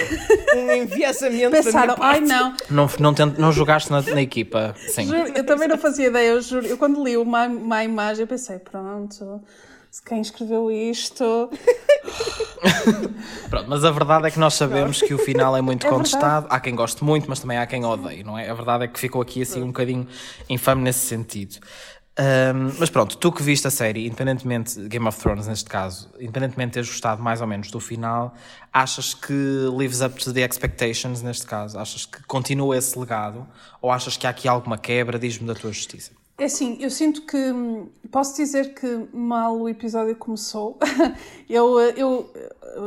[0.51, 4.23] todo um enviesamento da Pensaram, minha ai não, Não, não, tent- não jogaste na, na
[4.23, 4.75] equipa.
[4.89, 5.07] Sim.
[5.07, 6.65] Juro, eu também não fazia ideia, eu juro.
[6.67, 9.43] Eu quando li uma, uma imagem, eu pensei, pronto,
[9.91, 11.51] se quem escreveu isto.
[13.49, 16.47] Pronto, mas a verdade é que nós sabemos que o final é muito É contestado.
[16.51, 18.49] Há quem goste muito, mas também há quem odeie, não é?
[18.51, 20.07] A verdade é que ficou aqui assim um bocadinho
[20.49, 21.57] infame nesse sentido.
[22.19, 26.71] Ahm, mas pronto, tu que viste a série, independentemente, Game of Thrones neste caso, independentemente
[26.71, 28.35] de teres gostado mais ou menos do final,
[28.73, 29.33] achas que
[29.77, 31.79] lives up to the expectations neste caso?
[31.79, 33.47] Achas que continua esse legado?
[33.81, 35.17] Ou achas que há aqui alguma quebra?
[35.17, 36.11] Diz-me da tua justiça.
[36.37, 37.37] É assim, eu sinto que.
[38.13, 40.79] Posso dizer que mal o episódio começou.
[41.51, 42.33] eu, eu.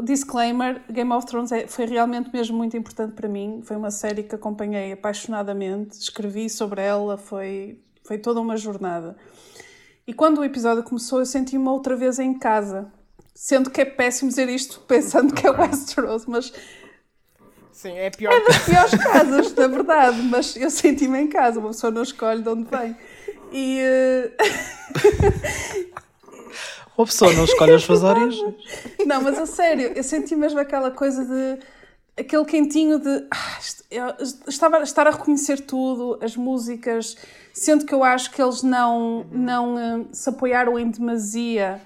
[0.05, 3.61] Disclaimer: Game of Thrones é- foi realmente mesmo muito importante para mim.
[3.63, 9.15] Foi uma série que acompanhei apaixonadamente, escrevi sobre ela, foi, foi toda uma jornada.
[10.05, 12.91] E quando o episódio começou, eu senti-me outra vez em casa.
[13.33, 16.51] Sendo que é péssimo dizer isto pensando que é Westeros, mas
[17.71, 21.69] Sim, é pior é das piores casas, na verdade, mas eu senti-me em casa, uma
[21.69, 22.95] pessoa não escolhe de onde vem.
[23.53, 23.81] E
[26.97, 28.55] Uma pessoa não escolhe as suas origens.
[29.05, 31.59] não, mas a sério, eu senti mesmo aquela coisa de
[32.17, 37.17] aquele quentinho de ah, estava estar a reconhecer tudo, as músicas,
[37.53, 41.81] sendo que eu acho que eles não, não eh, se apoiaram em demasia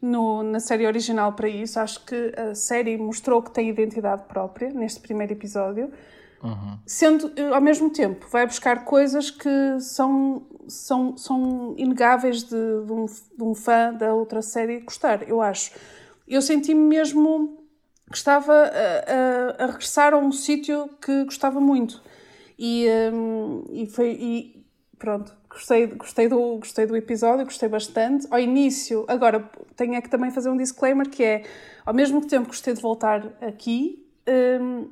[0.00, 1.78] no, na série original para isso.
[1.78, 5.90] Acho que a série mostrou que tem identidade própria neste primeiro episódio.
[6.84, 12.92] sendo eh, ao mesmo tempo vai buscar coisas que são são, são inegáveis de, de,
[12.92, 15.70] um, de um fã da outra série gostar, eu acho.
[16.26, 17.65] Eu senti-me mesmo
[18.10, 22.02] que estava a, a, a regressar a um sítio que gostava muito.
[22.58, 24.10] E, hum, e foi.
[24.12, 24.64] E,
[24.98, 28.26] pronto, gostei, gostei, do, gostei do episódio, gostei bastante.
[28.30, 31.44] Ao início, agora tenho é que também fazer um disclaimer que é,
[31.84, 34.06] ao mesmo tempo que gostei de voltar aqui,
[34.60, 34.88] hum,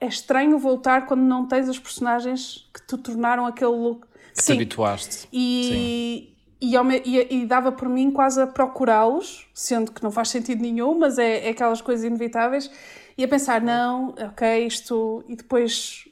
[0.00, 4.06] é estranho voltar quando não tens os personagens que te tornaram aquele look.
[4.34, 5.28] Que te habituaste.
[5.32, 6.33] E,
[6.72, 10.98] e, e- e dava por mim quase a procurá-los, sendo que não faz sentido nenhum,
[10.98, 12.70] mas é, é aquelas coisas inevitáveis.
[13.16, 15.24] E a pensar, não, ok, isto.
[15.28, 16.08] E depois.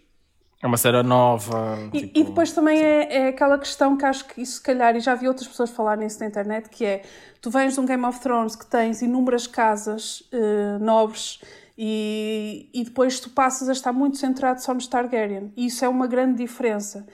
[0.63, 1.77] É uma série nova.
[1.93, 4.95] E, tipo, e depois também é, é aquela questão que acho que isso, se calhar,
[4.97, 7.03] e já vi outras pessoas falar nisso na internet, que é:
[7.41, 11.41] tu vens de um Game of Thrones que tens inúmeras casas eh, nobres.
[11.77, 15.53] E, e depois tu passas a estar muito centrado só no Targaryen.
[15.57, 17.07] E isso é uma grande diferença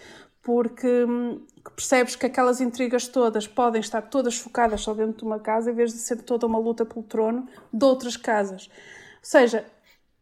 [0.42, 1.06] porque
[1.70, 5.74] percebes que aquelas intrigas todas podem estar todas focadas só dentro de uma casa, em
[5.74, 8.68] vez de ser toda uma luta pelo trono de outras casas.
[8.68, 8.74] Ou
[9.22, 9.64] seja,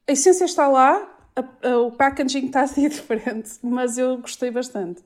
[0.08, 1.06] a essência está lá,
[1.36, 5.02] a- a- o packaging está diferente, mas eu gostei bastante.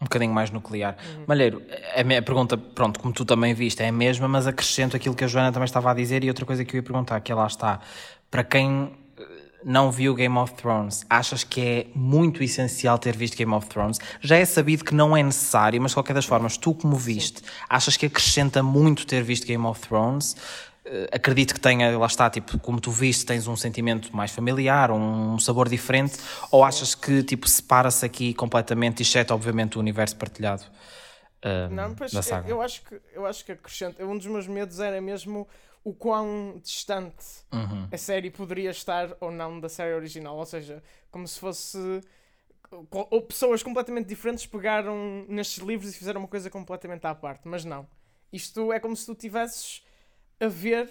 [0.00, 0.96] um bocadinho mais nuclear.
[1.26, 1.62] Malheiro,
[1.96, 5.26] a pergunta, pronto, como tu também viste, é a mesma, mas acrescento aquilo que a
[5.26, 7.80] Joana também estava a dizer e outra coisa que eu ia perguntar, que lá está.
[8.30, 8.92] Para quem
[9.64, 13.98] não viu Game of Thrones, achas que é muito essencial ter visto Game of Thrones?
[14.20, 17.42] Já é sabido que não é necessário, mas de qualquer das formas, tu como viste,
[17.68, 20.36] achas que acrescenta muito ter visto Game of Thrones?
[20.84, 24.90] Eh, acredito que tenha, lá está, tipo, como tu viste, tens um sentimento mais familiar,
[24.90, 26.18] um sabor diferente,
[26.50, 30.62] ou achas que, tipo, separa-se aqui completamente, exceto, obviamente, o universo partilhado
[31.40, 32.48] eh, Não, pois da eu, saga?
[32.50, 34.04] eu acho que eu acho que acrescenta.
[34.04, 35.48] Um dos meus medos era mesmo
[35.84, 37.88] o quão distante Uhum.
[37.92, 40.36] a série poderia estar ou não da série original.
[40.36, 41.78] Ou seja, como se fosse.
[42.90, 47.42] Ou pessoas completamente diferentes pegaram nestes livros e fizeram uma coisa completamente à parte.
[47.46, 47.86] Mas não.
[48.32, 49.84] Isto é como se tu tivesses
[50.40, 50.90] a ver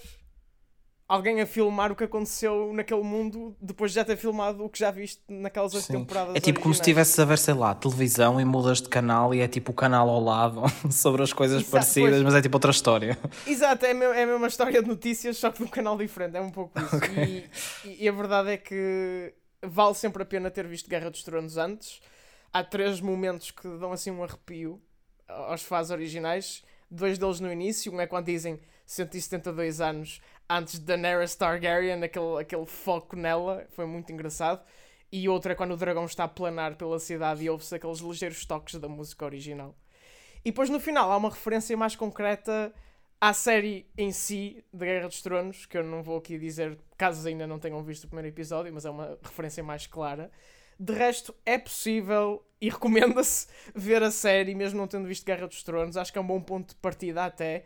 [1.14, 4.80] alguém a filmar o que aconteceu naquele mundo depois de já ter filmado o que
[4.80, 6.36] já viste naquelas oito temporadas.
[6.36, 7.08] É tipo como se originais.
[7.08, 10.10] estivesse a ver, sei lá, televisão e mudas de canal e é tipo o canal
[10.10, 12.24] ao lado sobre as coisas Exato, parecidas, pois.
[12.24, 13.18] mas é tipo outra história.
[13.46, 16.42] Exato, é é a mesma história de notícias, só que de um canal diferente, é
[16.42, 16.96] um pouco isso.
[17.20, 17.50] E,
[17.90, 21.58] e- e a verdade é que vale sempre a pena ter visto Guerra dos Tronos
[21.58, 22.02] antes.
[22.52, 24.82] Há três momentos que dão assim um arrepio
[25.28, 26.64] aos fãs originais.
[26.90, 32.42] Dois deles no início, um é quando dizem 172 anos antes de Daenerys Targaryen, aquele,
[32.42, 34.64] aquele foco nela, foi muito engraçado.
[35.12, 38.46] E outro é quando o dragão está a planar pela cidade e ouve-se aqueles ligeiros
[38.46, 39.76] toques da música original.
[40.44, 42.74] E depois no final há uma referência mais concreta
[43.22, 47.28] à série em si de Guerra dos Tronos, que eu não vou aqui dizer caso
[47.28, 50.32] ainda não tenham visto o primeiro episódio, mas é uma referência mais clara.
[50.80, 55.64] De resto, é possível e recomenda-se ver a série, mesmo não tendo visto Guerra dos
[55.64, 55.96] Tronos.
[55.96, 57.66] Acho que é um bom ponto de partida até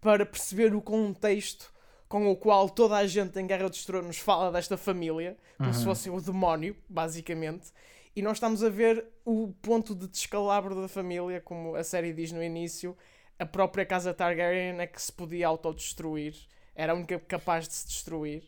[0.00, 1.72] para perceber o contexto
[2.08, 5.84] com o qual toda a gente em Guerra dos Tronos fala desta família, como se
[5.84, 7.72] fosse o demónio, basicamente.
[8.14, 12.32] E nós estamos a ver o ponto de descalabro da família, como a série diz
[12.32, 12.96] no início.
[13.38, 16.34] A própria casa Targaryen é que se podia autodestruir,
[16.74, 18.44] era a única capaz de se destruir.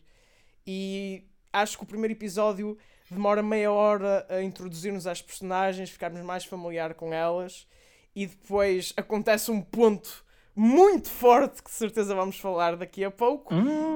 [0.65, 2.77] E acho que o primeiro episódio
[3.11, 7.67] demora meia hora a introduzir-nos às personagens, ficarmos mais familiar com elas,
[8.15, 13.53] e depois acontece um ponto muito forte que de certeza vamos falar daqui a pouco.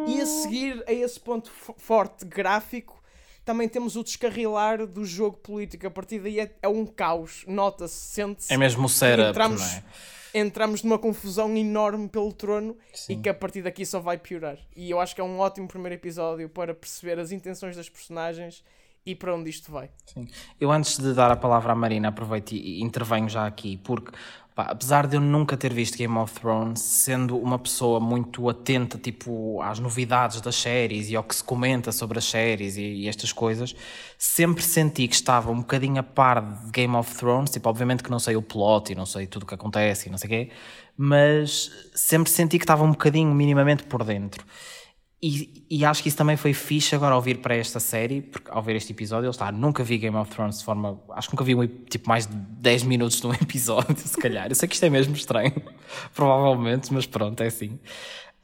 [0.07, 3.01] E a seguir a esse ponto fo- forte gráfico,
[3.43, 5.85] também temos o descarrilar do jogo político.
[5.85, 8.53] A partir daí é, é um caos, nota-se, sente-se.
[8.53, 9.83] É mesmo o setup, entramos, é?
[10.33, 13.13] entramos numa confusão enorme pelo trono Sim.
[13.13, 14.57] e que a partir daqui só vai piorar.
[14.75, 18.63] E eu acho que é um ótimo primeiro episódio para perceber as intenções das personagens
[19.05, 19.89] e para onde isto vai.
[20.05, 20.27] Sim.
[20.59, 24.11] Eu antes de dar a palavra à Marina, aproveito e intervenho já aqui, porque
[24.55, 28.97] pá, apesar de eu nunca ter visto Game of Thrones, sendo uma pessoa muito atenta
[28.97, 33.07] tipo, às novidades das séries e ao que se comenta sobre as séries e, e
[33.07, 33.75] estas coisas,
[34.17, 38.11] sempre senti que estava um bocadinho a par de Game of Thrones, tipo, obviamente que
[38.11, 40.29] não sei o plot e não sei tudo o que acontece e não sei o
[40.29, 40.51] quê,
[40.95, 44.45] mas sempre senti que estava um bocadinho minimamente por dentro.
[45.25, 48.51] E, e acho que isso também foi fixe agora ao vir para esta série, porque
[48.51, 50.99] ao ver este episódio, ele está, nunca vi Game of Thrones de forma.
[51.11, 54.49] Acho que nunca vi um, tipo mais de 10 minutos de um episódio, se calhar.
[54.49, 55.53] Eu sei que isto é mesmo estranho,
[56.13, 57.79] provavelmente, mas pronto, é assim.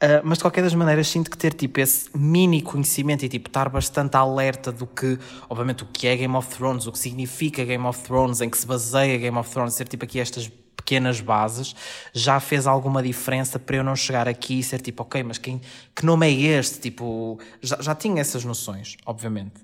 [0.00, 3.50] Ah, mas de qualquer das maneiras sinto que ter tipo esse mini conhecimento e tipo
[3.50, 5.18] estar bastante alerta do que,
[5.50, 8.56] obviamente, o que é Game of Thrones, o que significa Game of Thrones, em que
[8.56, 11.76] se baseia Game of Thrones, ser tipo aqui estas pequenas bases,
[12.12, 15.60] já fez alguma diferença para eu não chegar aqui e ser tipo, ok, mas quem,
[15.94, 16.80] que nome é este?
[16.80, 19.60] Tipo, já, já tinha essas noções, obviamente.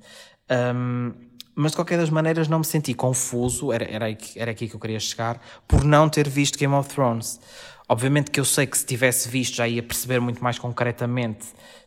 [0.49, 1.13] Ahm,
[1.55, 4.81] mas de qualquer das maneiras não me senti confuso, era, era, era aqui que eu
[4.81, 7.41] queria chegar, por não ter visto Game of Thrones.
[7.89, 11.47] Obviamente que eu sei que se tivesse visto já ia perceber muito mais concretamente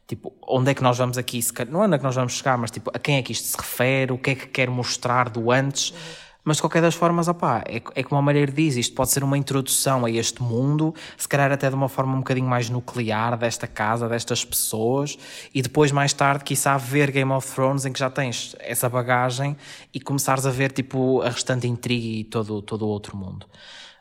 [0.10, 1.40] tipo, onde é que nós vamos aqui,
[1.70, 3.48] não é onde é que nós vamos chegar, mas tipo, a quem é que isto
[3.48, 5.94] se refere, o que é que quer mostrar do antes.
[6.44, 9.24] Mas de qualquer das formas, opá, é, é como a Mareiro diz, isto pode ser
[9.24, 13.38] uma introdução a este mundo, se calhar até de uma forma um bocadinho mais nuclear
[13.38, 15.18] desta casa, destas pessoas,
[15.54, 19.56] e depois mais tarde, quiçá, ver Game of Thrones em que já tens essa bagagem
[19.94, 23.46] e começares a ver tipo a restante intriga e todo, todo o outro mundo.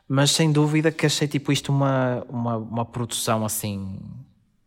[0.07, 3.99] Mas sem dúvida que achei tipo isto uma, uma, uma produção assim.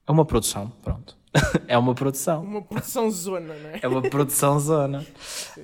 [0.06, 1.16] É uma produção, pronto.
[1.66, 2.44] é uma produção.
[2.44, 3.80] Uma produção zona, não é?
[3.82, 5.04] É uma produção zona.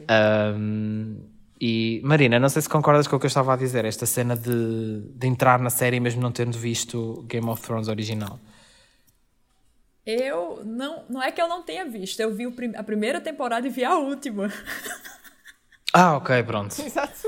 [0.09, 1.19] Ahm,
[1.61, 4.37] e Marina, não sei se concordas com o que eu estava a dizer, esta cena
[4.37, 8.39] de, de entrar na série mesmo não tendo visto Game of Thrones original.
[10.07, 13.21] Eu não, não é que eu não tenha visto, eu vi o prim- a primeira
[13.21, 14.53] temporada e vi a última.
[15.95, 16.77] Ah, ok, pronto.
[16.85, 17.27] Exato.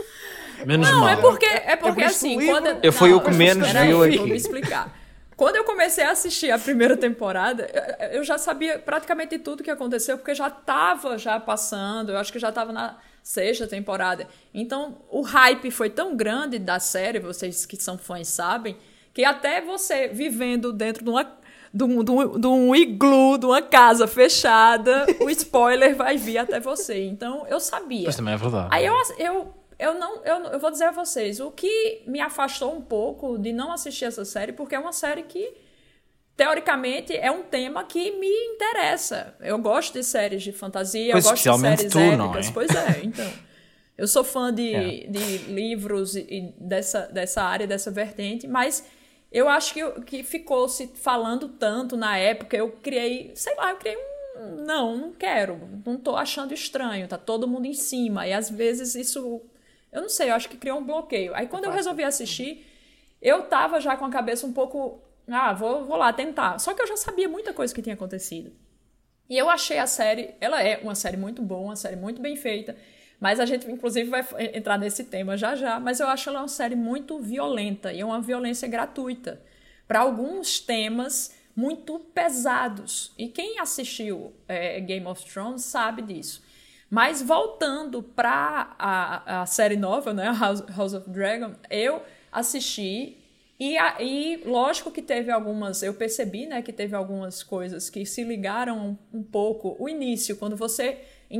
[0.66, 1.08] Menos Não, mal.
[1.08, 3.96] é porque, é porque visto o assim, quando Eu fui não, o que menos viu
[3.96, 4.18] Vou aqui.
[4.20, 4.99] me explicar.
[5.40, 7.66] Quando eu comecei a assistir a primeira temporada,
[8.12, 12.38] eu- já sabia praticamente tudo que aconteceu, porque já estava já passando, eu acho que
[12.38, 14.28] já estava na sexta temporada.
[14.52, 18.76] Então, o hype foi tão grande da série, vocês que são fãs sabem,
[19.14, 21.24] que até você vivendo dentro de uma
[21.72, 26.36] de um, de, um, de um iglu, de uma casa fechada, o spoiler vai vir
[26.36, 27.04] até você.
[27.06, 28.06] Então, eu sabia.
[28.06, 28.68] Mas também é verdade.
[28.72, 32.74] Aí eu, eu, eu não eu, eu vou dizer a vocês, o que me afastou
[32.74, 35.52] um pouco de não assistir essa série, porque é uma série que,
[36.36, 39.34] teoricamente, é um tema que me interessa.
[39.40, 42.48] Eu gosto de séries de fantasia, Pois, eu gosto de séries tu, não épicas.
[42.48, 42.52] é?
[42.52, 43.32] Pois é, então.
[43.98, 45.06] Eu sou fã de, É.
[45.08, 48.82] de livros e, e dessa, dessa área, dessa vertente, mas
[49.30, 53.76] eu acho que, que ficou se falando tanto na época, eu criei, sei lá, eu
[53.76, 54.64] criei um.
[54.64, 58.94] Não, não quero, não tô achando estranho, tá todo mundo em cima, e às vezes
[58.94, 59.42] isso.
[59.92, 61.34] Eu não sei, eu acho que criou um bloqueio.
[61.34, 62.66] Aí quando eu resolvi assistir,
[63.20, 65.02] eu tava já com a cabeça um pouco.
[65.28, 66.58] Ah, vou, vou lá tentar.
[66.58, 68.52] Só que eu já sabia muita coisa que tinha acontecido.
[69.28, 72.34] E eu achei a série, ela é uma série muito boa, uma série muito bem
[72.34, 72.76] feita,
[73.20, 76.48] mas a gente inclusive vai entrar nesse tema já já, mas eu acho ela uma
[76.48, 79.40] série muito violenta e é uma violência gratuita
[79.86, 83.12] para alguns temas muito pesados.
[83.16, 86.42] E quem assistiu é, Game of Thrones sabe disso.
[86.90, 93.16] Mas voltando para a, a série nova, né, House, House of Dragon, eu assisti
[93.58, 98.04] e, a- e lógico que teve algumas, eu percebi, né, que teve algumas coisas que
[98.04, 99.76] se ligaram um, um pouco.
[99.78, 100.98] O início, quando você,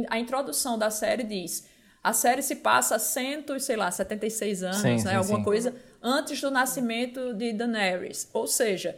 [0.09, 1.69] a introdução da série diz,
[2.03, 5.39] a série se passa há cento, e sei lá, 76 anos, Sim, né, sim, alguma
[5.39, 5.45] sim.
[5.45, 8.29] coisa antes do nascimento de Daenerys.
[8.33, 8.97] Ou seja,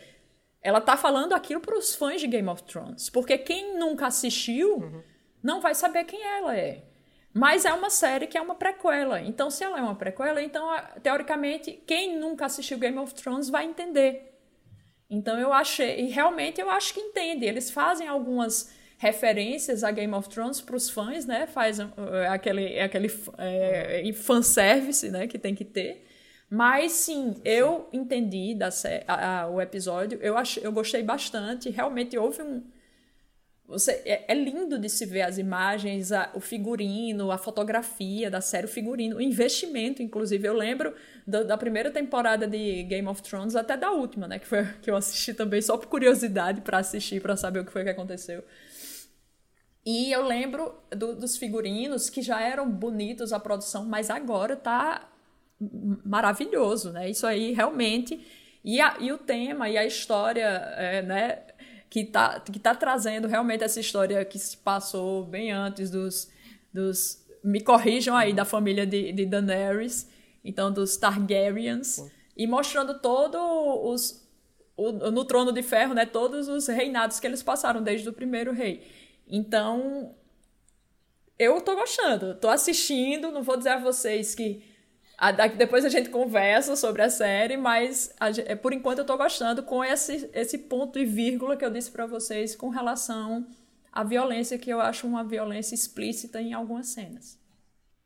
[0.61, 3.09] ela tá falando aquilo para os fãs de Game of Thrones.
[3.11, 5.03] Porque quem nunca assistiu uhum.
[5.43, 6.84] Não vai saber quem ela é.
[7.34, 9.20] Mas é uma série que é uma prequela.
[9.20, 10.68] Então, se ela é uma prequela, então,
[11.03, 14.38] teoricamente, quem nunca assistiu Game of Thrones vai entender.
[15.09, 16.01] Então, eu achei.
[16.01, 17.47] E realmente eu acho que entende.
[17.47, 18.70] Eles fazem algumas
[19.03, 21.47] referências a Game of Thrones para os fãs, né?
[21.47, 21.90] Faz uh,
[22.30, 25.26] aquele, aquele é, fanservice né?
[25.26, 26.07] que tem que ter.
[26.49, 28.68] Mas sim, eu entendi da
[29.09, 31.70] a, a, o episódio, eu, ach, eu gostei bastante.
[31.70, 32.62] Realmente houve um.
[33.73, 38.43] Você, é, é lindo de se ver as imagens, a, o figurino, a fotografia da
[38.43, 40.47] série, o figurino, o investimento, inclusive.
[40.47, 40.95] Eu lembro
[41.27, 44.39] do, da primeira temporada de Game of Thrones até da última, né?
[44.39, 47.73] Que, foi, que eu assisti também só por curiosidade para assistir, para saber o que
[47.73, 48.45] foi que aconteceu.
[49.87, 55.09] E eu lembro do, dos figurinos que já eram bonitos a produção, mas agora tá
[56.05, 57.09] maravilhoso, né?
[57.09, 58.23] Isso aí realmente.
[58.64, 60.45] E, a, e o tema e a história,
[60.77, 61.43] é, né?
[61.93, 66.32] Que tá, que tá trazendo realmente essa história que se passou bem antes dos.
[66.72, 70.09] dos me corrijam aí, da família de, de Daenerys,
[70.43, 72.03] então dos Targaryens,
[72.34, 74.22] e mostrando todos os.
[74.74, 76.07] O, no Trono de Ferro, né?
[76.07, 78.90] Todos os reinados que eles passaram desde o primeiro rei.
[79.28, 80.14] Então,
[81.38, 84.64] eu tô gostando, tô assistindo, não vou dizer a vocês que
[85.57, 89.62] depois a gente conversa sobre a série, mas a, é, por enquanto eu tô gostando
[89.62, 93.47] com esse, esse ponto e vírgula que eu disse para vocês com relação
[93.93, 97.39] à violência, que eu acho uma violência explícita em algumas cenas.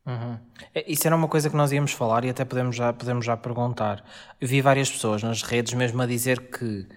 [0.05, 0.37] Uhum.
[0.75, 3.35] É, isso era uma coisa que nós íamos falar e até podemos já, podemos já
[3.35, 4.03] perguntar.
[4.39, 6.87] Eu vi várias pessoas nas redes mesmo a dizer que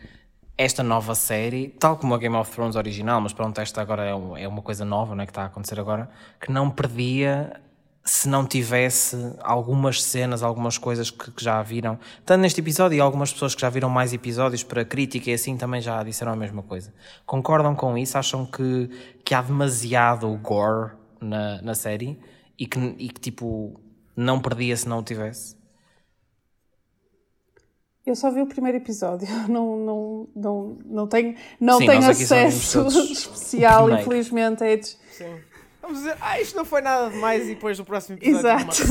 [0.56, 4.14] esta nova série, tal como a Game of Thrones original, mas pronto, esta agora é,
[4.14, 7.58] um, é uma coisa nova né, que está a acontecer agora, que não perdia
[8.04, 13.00] se não tivesse algumas cenas, algumas coisas que, que, já viram, tanto neste episódio e
[13.00, 16.36] algumas pessoas que já viram mais episódios para crítica e assim também já disseram a
[16.36, 16.92] mesma coisa.
[17.26, 18.16] Concordam com isso?
[18.16, 18.88] Acham que,
[19.24, 22.18] que há demasiado gore na, na série
[22.58, 23.78] e que, e que tipo
[24.16, 25.60] não perdia se não o tivesse?
[28.04, 32.86] Eu só vi o primeiro episódio, não, não, não, não tenho, não Sim, tenho acesso
[33.12, 34.64] especial, infelizmente.
[34.64, 34.86] É de...
[34.86, 35.49] Sim.
[35.90, 38.84] Vamos dizer, ah, isto não foi nada demais e depois no próximo episódio Exato.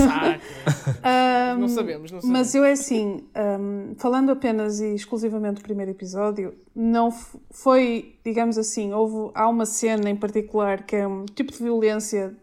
[1.55, 2.25] um, não sabemos, não sabemos.
[2.25, 7.09] Mas eu é assim, um, falando apenas e exclusivamente do primeiro episódio, não
[7.51, 12.35] foi, digamos assim, houve, há uma cena em particular que é um tipo de violência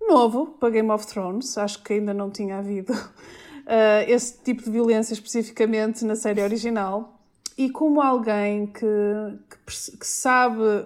[0.00, 2.98] novo para Game of Thrones, acho que ainda não tinha havido uh,
[4.10, 7.20] esse tipo de violência especificamente na série original.
[7.56, 8.84] E como alguém que,
[9.48, 10.84] que, que sabe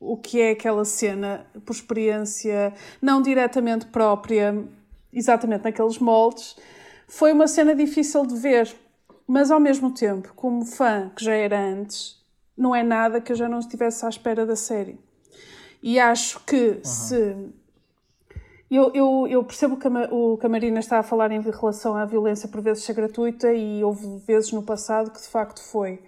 [0.00, 2.72] o que é aquela cena por experiência
[3.02, 4.64] não diretamente própria,
[5.12, 6.56] exatamente naqueles moldes,
[7.06, 8.74] foi uma cena difícil de ver.
[9.26, 12.16] Mas ao mesmo tempo, como fã que já era antes,
[12.56, 14.98] não é nada que eu já não estivesse à espera da série.
[15.82, 16.84] E acho que uhum.
[16.84, 17.36] se
[18.70, 22.60] eu, eu, eu percebo que o Camarina está a falar em relação à violência por
[22.60, 26.00] vezes ser gratuita e houve vezes no passado que de facto foi.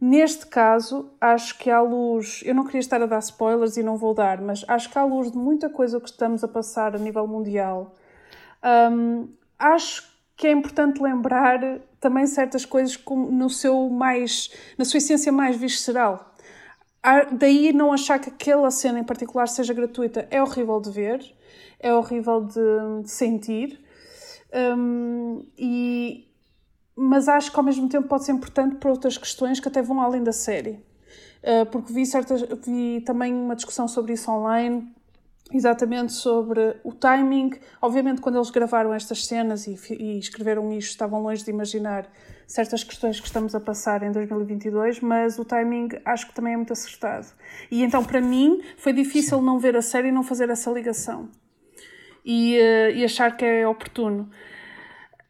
[0.00, 3.96] Neste caso, acho que à luz, eu não queria estar a dar spoilers e não
[3.96, 6.98] vou dar, mas acho que à luz de muita coisa que estamos a passar a
[6.98, 7.94] nível mundial,
[8.90, 9.28] hum,
[9.58, 11.60] acho que é importante lembrar
[12.00, 16.34] também certas coisas no seu mais, na sua essência mais visceral.
[17.32, 21.40] Daí não achar que aquela cena em particular seja gratuita é horrível de ver
[21.80, 23.80] é horrível de, de sentir.
[24.52, 26.29] Um, e,
[27.02, 30.02] mas acho que ao mesmo tempo pode ser importante para outras questões que até vão
[30.02, 30.84] além da série.
[31.42, 34.92] Uh, porque vi, certas, vi também uma discussão sobre isso online,
[35.50, 37.52] exatamente sobre o timing.
[37.80, 42.06] Obviamente, quando eles gravaram estas cenas e, e escreveram isto, estavam longe de imaginar
[42.46, 46.56] certas questões que estamos a passar em 2022, mas o timing acho que também é
[46.56, 47.28] muito acertado.
[47.70, 51.30] E então, para mim, foi difícil não ver a série e não fazer essa ligação
[52.22, 54.28] e, uh, e achar que é oportuno.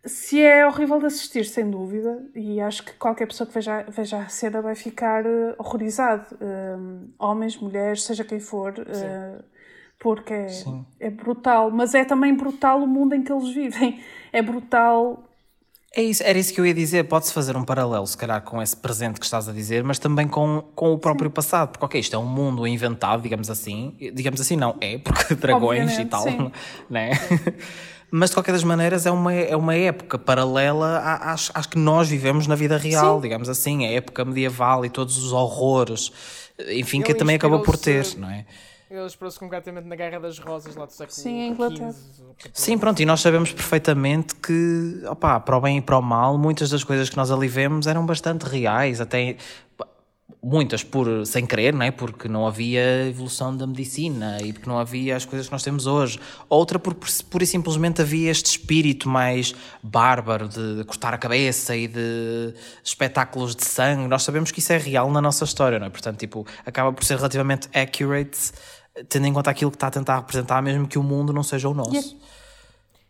[0.05, 4.19] Se é horrível de assistir, sem dúvida, e acho que qualquer pessoa que veja, veja
[4.19, 6.35] a cena vai ficar uh, horrorizado.
[6.37, 9.45] Uh, homens, mulheres, seja quem for, uh,
[9.99, 10.49] porque é,
[11.01, 11.71] é, brutal.
[11.71, 14.01] Mas é também brutal o mundo em que eles vivem.
[14.33, 15.29] É brutal
[15.93, 17.05] é isso, era isso que eu ia dizer.
[17.09, 20.29] Pode-se fazer um paralelo, se calhar, com esse presente que estás a dizer, mas também
[20.29, 21.35] com, com o próprio sim.
[21.35, 21.71] passado.
[21.71, 23.97] Porque, ok, isto é um mundo inventado, digamos assim.
[24.15, 26.53] Digamos assim, não, é, porque dragões Obviamente, e tal, sim.
[26.89, 27.11] né?
[28.11, 32.09] Mas de qualquer das maneiras é uma, é uma época paralela às, às que nós
[32.09, 33.23] vivemos na vida real, sim.
[33.23, 36.13] digamos assim, a época medieval e todos os horrores,
[36.69, 38.45] enfim, que também acabou por ter, não é?
[38.91, 41.95] Ele inspirou-se completamente na Guerra das Rosas lá do século Sim, em Inglaterra.
[42.53, 46.37] Sim, pronto, e nós sabemos perfeitamente que, opá, para o bem e para o mal,
[46.37, 49.37] muitas das coisas que nós ali vemos eram bastante reais, até
[50.43, 51.91] muitas por sem querer, não é?
[51.91, 55.87] Porque não havia evolução da medicina e porque não havia as coisas que nós temos
[55.87, 56.19] hoje.
[56.49, 61.89] Outra porque pura e simplesmente havia este espírito mais bárbaro de, cortar a cabeça e
[61.89, 64.09] de espetáculos de sangue.
[64.09, 65.91] Nós sabemos que isso é real na nossa história, não é?
[65.91, 68.53] Portanto, tipo, acaba por ser relativamente accurate,
[69.09, 71.69] tendo em conta aquilo que está a tentar representar, mesmo que o mundo não seja
[71.69, 71.95] o nosso.
[71.97, 72.21] E-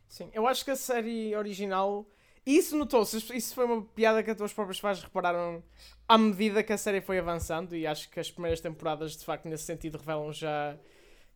[0.09, 2.05] Sim, eu acho que a série original.
[2.51, 5.63] E Isso notou-se, isso- foi uma piada que as tuas próprias fãs repararam
[6.09, 9.49] à medida que a série foi avançando, e acho que as primeiras temporadas, de facto,
[9.49, 10.77] nesse sentido, revelam já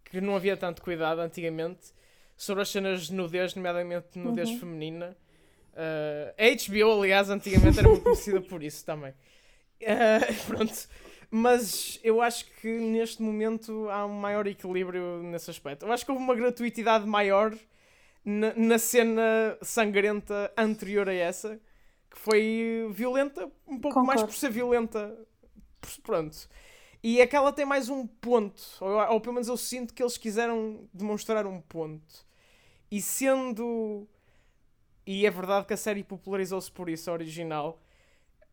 [0.04, 1.92] que não havia tanto cuidado antigamente
[2.36, 5.16] sobre as cenas de nudez, nomeadamente nudez feminina.
[5.72, 9.12] Uh, a HBO, aliás, antigamente era muito conhecida por isso também.
[9.82, 10.88] Uh, pronto.
[11.30, 15.84] Mas eu acho que neste momento há um maior equilíbrio nesse aspecto.
[15.84, 17.52] Eu acho que houve uma gratuitidade maior
[18.24, 21.60] na, na cena sangrenta anterior a essa,
[22.10, 24.26] que foi violenta, um pouco mais Concordo.
[24.26, 25.16] por ser violenta.
[26.02, 26.48] Pronto.
[27.02, 30.88] E aquela tem mais um ponto, ou, ou pelo menos eu sinto que eles quiseram
[30.92, 32.26] demonstrar um ponto.
[32.90, 34.08] E sendo.
[35.06, 37.78] E é verdade que a série popularizou-se por isso, a original.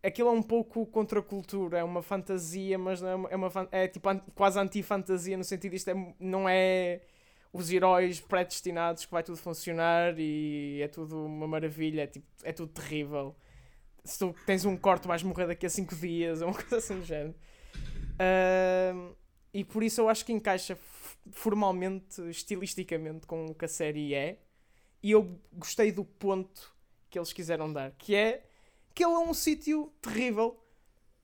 [0.03, 3.36] Aquilo é um pouco contra a cultura, é uma fantasia, mas não é, uma, é,
[3.36, 7.01] uma é tipo an- quase anti-fantasia, no sentido isto é, não é
[7.54, 12.54] os heróis predestinados que vai tudo funcionar e é tudo uma maravilha, é, tipo, é
[12.54, 13.36] tudo terrível.
[14.04, 16.99] Se tu tens um corte, vais morrer daqui a 5 dias, ou uma coisa assim
[16.99, 17.36] do género.
[18.20, 19.14] Ahm,
[19.54, 20.78] e por isso eu acho que encaixa
[21.32, 24.39] formalmente, estilisticamente, com o que a série é.
[25.04, 26.74] E eu gostei do ponto
[27.10, 28.45] que eles quiseram dar, que é
[28.93, 30.58] que ele é um sítio terrível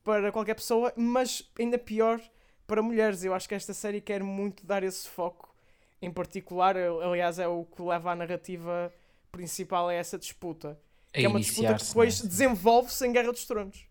[0.04, 2.20] para qualquer pessoa, mas ainda pior
[2.66, 3.24] para mulheres.
[3.24, 5.54] Eu acho que esta série quer muito dar esse foco
[6.00, 6.76] em particular.
[6.76, 8.92] Aliás, é o que leva a narrativa
[9.30, 10.78] principal a essa disputa.
[11.12, 12.28] A Que é uma disputa que depois não é?
[12.28, 13.86] desenvolve-se em Guerra dos Tronos.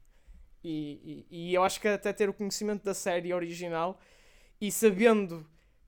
[0.64, 4.00] E, e, e eu acho que até ter o conhecimento da série original
[4.60, 5.46] e sabendo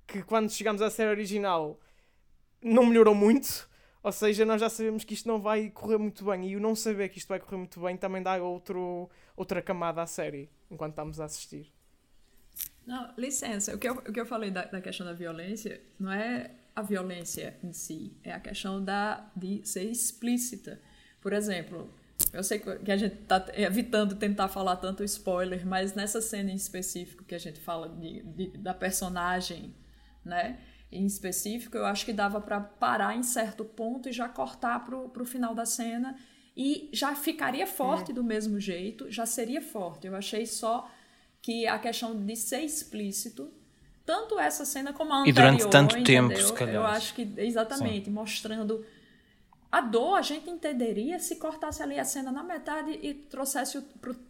[0.07, 1.80] que quando chegamos à série original
[2.61, 3.70] não melhorou muito,
[4.01, 6.76] ou seja, nós já sabemos que isto não vai correr muito bem e o não
[6.76, 10.91] saber que isto vai correr muito bem também dá outro, outra camada à série enquanto
[10.91, 11.72] estamos a assistir.
[12.86, 16.12] Não, licença, o que eu, o que eu falei da, da questão da violência não
[16.12, 20.80] é a violência em si, é a questão da, de ser explícita.
[21.22, 21.94] Por exemplo,
[22.34, 26.56] eu sei que a gente está evitando tentar falar tanto spoiler, mas nessa cena em
[26.56, 29.74] específico que a gente fala de, de- da personagem,
[30.24, 30.60] né?
[30.92, 35.08] Em específico, eu acho que dava para parar em certo ponto e já cortar pro,
[35.10, 36.18] pro final da cena
[36.58, 40.08] e já ficaria forte do mesmo jeito, já seria forte.
[40.08, 40.90] Eu achei só
[41.42, 43.52] que a questão de ser explícito,
[44.06, 46.48] tanto essa cena como a E anterior, durante tanto tempo, entendeu?
[46.48, 46.76] se calhar.
[46.76, 48.86] Eu acho que, exatamente, mostrando
[49.72, 53.80] a dor, a gente entenderia se cortasse ali a cena na metade e trouxesse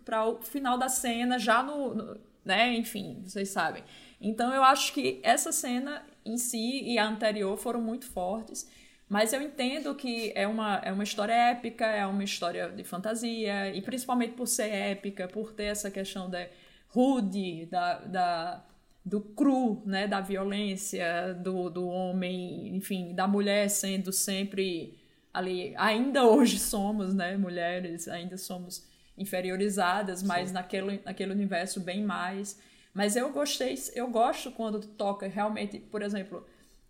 [0.04, 3.84] para o final da cena já no, no- né, enfim, vocês sabem.
[4.20, 8.70] Então eu acho que essa cena em si e a anterior foram muito fortes,
[9.08, 13.74] mas eu entendo que é uma, é uma história épica, é uma história de fantasia,
[13.74, 16.46] e principalmente por ser épica, por ter essa questão da
[16.90, 18.66] rude, da, da,
[19.06, 24.98] do cru, né, da violência, do, do homem, enfim, da mulher sendo sempre
[25.34, 28.88] ali, ainda hoje somos, né, mulheres, ainda somos
[29.18, 32.60] inferiorizadas, mas naquele, naquele universo bem mais.
[32.94, 36.46] Mas eu gostei, eu gosto quando toca realmente, por exemplo,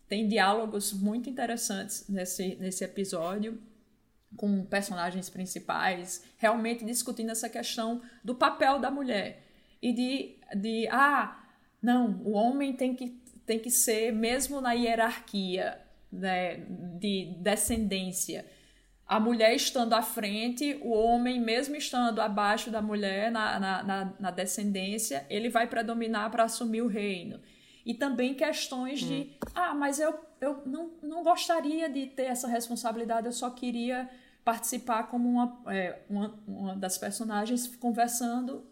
[0.08, 3.60] tem diálogos muito interessantes nesse, nesse episódio
[4.38, 9.49] com personagens principais, realmente discutindo essa questão do papel da mulher
[9.82, 11.40] e de, de ah,
[11.82, 13.10] não, o homem tem que,
[13.46, 15.80] tem que ser, mesmo na hierarquia
[16.12, 16.58] né,
[17.00, 18.46] de descendência,
[19.10, 24.14] a mulher estando à frente, o homem, mesmo estando abaixo da mulher na, na, na,
[24.20, 27.40] na descendência, ele vai predominar para assumir o reino.
[27.84, 33.26] E também questões de, ah, mas eu, eu não, não gostaria de ter essa responsabilidade,
[33.26, 34.08] eu só queria
[34.46, 38.64] participar como uma, é, uma, uma das personagens conversando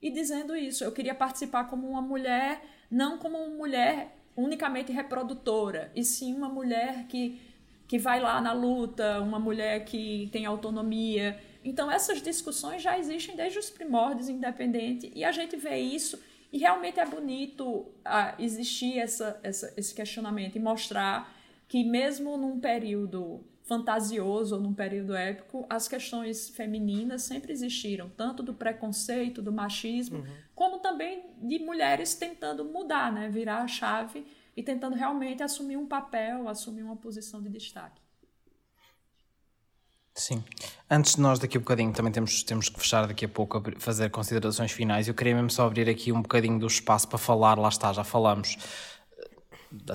[0.00, 0.84] e dizendo isso.
[0.84, 6.48] Eu queria participar como uma mulher, não como uma mulher unicamente reprodutora, e sim uma
[6.48, 7.40] mulher que,
[7.88, 11.38] que vai lá na luta, uma mulher que tem autonomia.
[11.64, 16.22] Então, essas discussões já existem desde os primórdios, independente, e a gente vê isso,
[16.52, 21.34] e realmente é bonito ah, existir essa, essa, esse questionamento e mostrar
[21.68, 28.42] que, mesmo num período fantasioso ou num período épico, as questões femininas sempre existiram, tanto
[28.42, 30.36] do preconceito, do machismo, uhum.
[30.54, 35.86] como também de mulheres tentando mudar, né, virar a chave e tentando realmente assumir um
[35.86, 38.00] papel, assumir uma posição de destaque.
[40.14, 40.42] Sim.
[40.90, 44.10] Antes de nós, daqui a bocadinho, também temos, temos que fechar daqui a pouco, fazer
[44.10, 45.06] considerações finais.
[45.06, 48.02] Eu queria mesmo só abrir aqui um bocadinho do espaço para falar, lá está, já
[48.02, 48.56] falamos
[49.70, 49.94] da,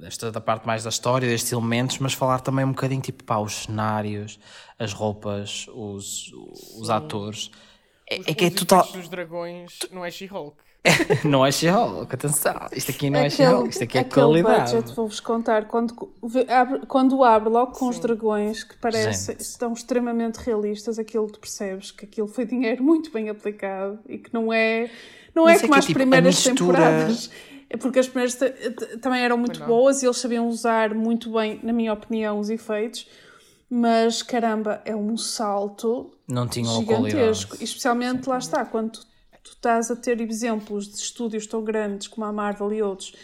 [0.00, 3.38] desta, da parte mais da história, destes elementos, mas falar também um bocadinho tipo pá,
[3.38, 4.38] os cenários,
[4.78, 6.32] as roupas, os,
[6.78, 7.50] os atores.
[8.08, 8.86] É, os, é que é total.
[8.92, 10.56] dos dragões não é She-Hulk.
[11.24, 12.54] não é She-Hulk, atenção.
[12.72, 14.72] Isto aqui não é She-Hulk, isto aqui é qualidade.
[14.72, 15.94] budget, vou-vos contar, quando,
[16.48, 17.90] abre, quando abre logo com Sim.
[17.90, 19.40] os dragões, que parece Gente.
[19.40, 24.32] estão extremamente realistas, aquilo tu percebes que aquilo foi dinheiro muito bem aplicado e que
[24.32, 24.90] não é,
[25.34, 26.54] não é como é, as tipo, primeiras mistura...
[26.54, 27.30] temporadas
[27.78, 28.38] porque as primeiras
[29.00, 33.08] também eram muito boas e eles sabiam usar muito bem, na minha opinião, os efeitos.
[33.68, 37.56] Mas caramba, é um salto não tinha gigantesco.
[37.60, 39.06] Especialmente lá está, quando tu,
[39.42, 43.14] tu estás a ter exemplos de estúdios tão grandes como a Marvel e outros,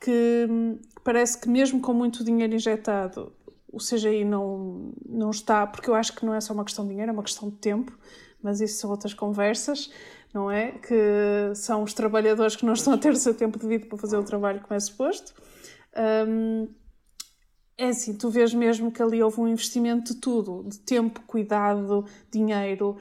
[0.00, 3.32] que hum, parece que mesmo com muito dinheiro injetado,
[3.72, 6.90] o CGI não, não está, porque eu acho que não é só uma questão de
[6.90, 7.96] dinheiro, é uma questão de tempo,
[8.42, 9.90] mas isso são outras conversas
[10.32, 10.72] não é?
[10.72, 14.16] Que são os trabalhadores que não estão a ter o seu tempo devido para fazer
[14.16, 15.32] o trabalho como é suposto.
[16.28, 16.68] Um,
[17.80, 22.04] é assim, tu vês mesmo que ali houve um investimento de tudo, de tempo, cuidado,
[22.28, 22.96] dinheiro,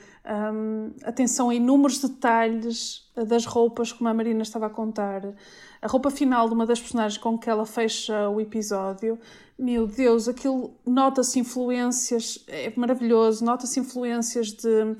[0.53, 5.33] um, atenção a inúmeros detalhes das roupas, como a Marina estava a contar.
[5.81, 9.17] A roupa final de uma das personagens com que ela fecha o episódio,
[9.57, 14.95] meu Deus, aquilo nota-se influências, é maravilhoso, nota-se influências de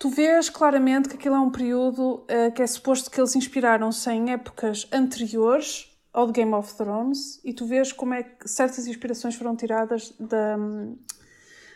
[0.00, 4.10] tu vês claramente que aquilo é um período uh, que é suposto que eles inspiraram-se
[4.10, 8.86] em épocas anteriores ao de Game of Thrones e tu vês como é que certas
[8.86, 10.56] inspirações foram tiradas da,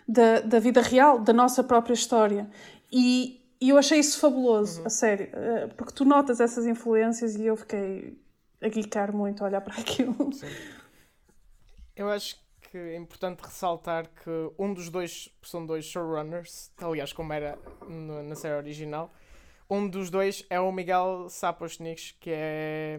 [0.08, 2.50] da, da vida real, da nossa própria história.
[2.90, 4.86] E, e eu achei isso fabuloso, uhum.
[4.86, 8.18] a sério, uh, porque tu notas essas influências e eu fiquei
[8.62, 10.32] a guicar muito a olhar para aquilo.
[10.32, 10.48] Sim.
[11.94, 12.36] Eu acho
[12.74, 17.56] que é importante ressaltar que um dos dois são dois showrunners, aliás, como era
[17.86, 19.14] no, na série original.
[19.70, 22.98] Um dos dois é o Miguel Sapochnik, que é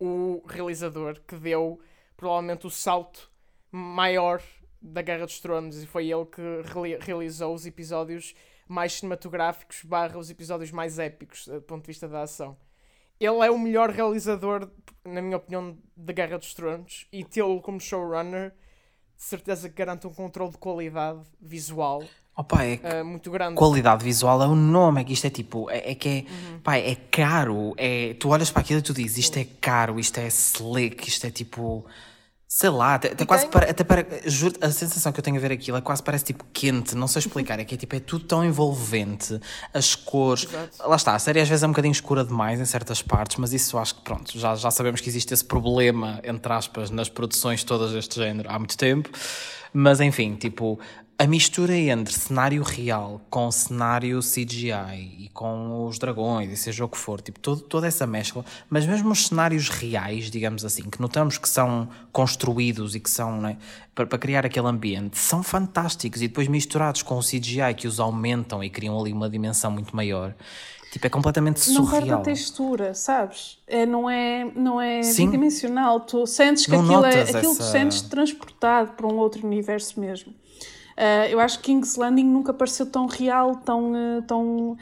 [0.00, 1.78] o realizador que deu
[2.16, 3.30] provavelmente o salto
[3.70, 4.42] maior
[4.80, 8.34] da Guerra dos Tronos e foi ele que realizou os episódios
[8.66, 12.56] mais cinematográficos barra os episódios mais épicos do ponto de vista da ação.
[13.20, 14.70] Ele é o melhor realizador,
[15.04, 18.54] na minha opinião, da Guerra dos Tronos e tê-lo como showrunner
[19.24, 22.04] de certeza que garante um controle de qualidade visual
[22.36, 23.54] Opa, é uh, muito grande.
[23.54, 26.58] Qualidade visual é o nome, é que isto é tipo, é, é que é, uhum.
[26.58, 27.72] pá, é caro.
[27.76, 31.24] É, tu olhas para aquilo e tu dizes, isto é caro, isto é slick, isto
[31.28, 31.86] é tipo
[32.56, 35.40] Sei lá, até, até quase para, até para, juro, a sensação que eu tenho a
[35.40, 37.98] ver aquilo é quase parece tipo quente, não sei explicar, é que é tipo, é
[37.98, 39.40] tudo tão envolvente,
[39.72, 40.88] as cores, Exato.
[40.88, 43.52] lá está, a série às vezes é um bocadinho escura demais em certas partes, mas
[43.52, 47.64] isso acho que pronto, já, já sabemos que existe esse problema, entre aspas, nas produções
[47.64, 49.10] todas deste género há muito tempo,
[49.72, 50.78] mas enfim, tipo,
[51.16, 56.88] a mistura entre cenário real com cenário CGI e com os dragões e seja o
[56.88, 61.00] que for, tipo, todo, toda essa mescla, mas mesmo os cenários reais, digamos assim, que
[61.00, 63.56] notamos que são construídos e que são, né,
[63.94, 68.00] para, para criar aquele ambiente, são fantásticos e depois misturados com o CGI que os
[68.00, 70.34] aumentam e criam ali uma dimensão muito maior.
[70.90, 71.84] Tipo, é completamente surreal.
[71.84, 73.58] Não perde a textura, sabes?
[73.66, 75.98] É, não é, não é dimensional.
[75.98, 77.56] Tu sentes que não aquilo, é, aquilo essa...
[77.56, 80.32] tu sentes transportado para um outro universo mesmo.
[80.96, 83.92] Uh, eu acho que King's Landing nunca pareceu tão real, tão.
[83.92, 84.76] Uh, tão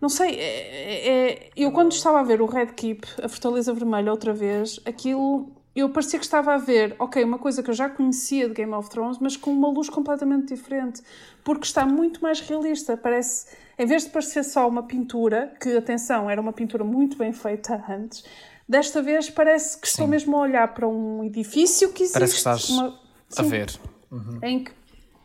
[0.00, 4.10] não sei, é, é, eu quando estava a ver o Red Keep, a Fortaleza Vermelha,
[4.10, 5.48] outra vez, aquilo.
[5.74, 8.74] Eu parecia que estava a ver, ok, uma coisa que eu já conhecia de Game
[8.74, 11.00] of Thrones, mas com uma luz completamente diferente,
[11.42, 12.94] porque está muito mais realista.
[12.94, 17.32] Parece, em vez de parecer só uma pintura, que atenção, era uma pintura muito bem
[17.32, 18.24] feita antes,
[18.68, 19.92] desta vez parece que Sim.
[19.92, 22.14] estou mesmo a olhar para um edifício que existe.
[22.14, 22.98] Parece que estás uma,
[23.38, 23.70] a ver.
[24.10, 24.38] Uhum.
[24.42, 24.72] Em que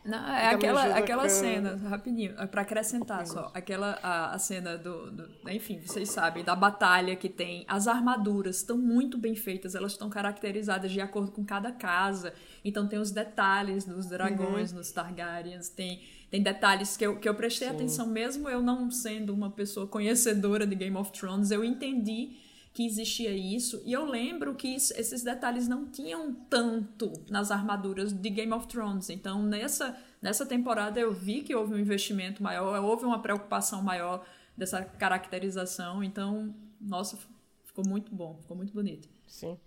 [0.08, 1.28] não, é aquela, aquela que...
[1.28, 6.42] cena, rapidinho, é para acrescentar só, aquela a, a cena do, do, enfim, vocês sabem,
[6.42, 11.30] da batalha que tem, as armaduras estão muito bem feitas, elas estão caracterizadas de acordo
[11.30, 12.32] com cada casa,
[12.64, 14.78] então tem os detalhes nos dragões, uhum.
[14.78, 17.74] nos Targaryens, tem, tem detalhes que eu, que eu prestei Sim.
[17.74, 22.47] atenção mesmo eu não sendo uma pessoa conhecedora de Game of Thrones, eu entendi
[22.78, 23.82] que existia isso.
[23.84, 28.68] E eu lembro que isso, esses detalhes não tinham tanto nas armaduras de Game of
[28.68, 29.10] Thrones.
[29.10, 34.24] Então, nessa, nessa temporada, eu vi que houve um investimento maior, houve uma preocupação maior
[34.56, 36.04] dessa caracterização.
[36.04, 37.18] Então, nossa,
[37.64, 39.08] ficou muito bom, ficou muito bonito.
[39.26, 39.58] Sim.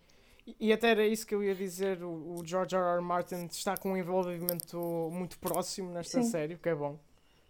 [0.57, 2.95] E até era isso que eu ia dizer, o, George R.
[2.95, 3.01] R.
[3.01, 6.29] Martin está com um envolvimento muito próximo nesta Sim.
[6.29, 6.97] série, o que é bom.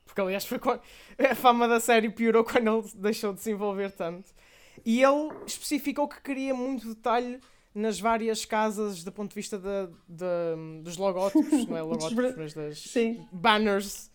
[0.05, 0.81] Porque aliás foi quando
[1.29, 4.33] a fama da série piorou quando ele deixou de se envolver tanto.
[4.85, 7.39] E ele especificou que queria muito detalhe
[7.73, 12.53] nas várias casas do ponto de vista da, da- dos logótipos, não é logótipos, mas
[12.53, 13.25] das Sim.
[13.31, 14.09] banners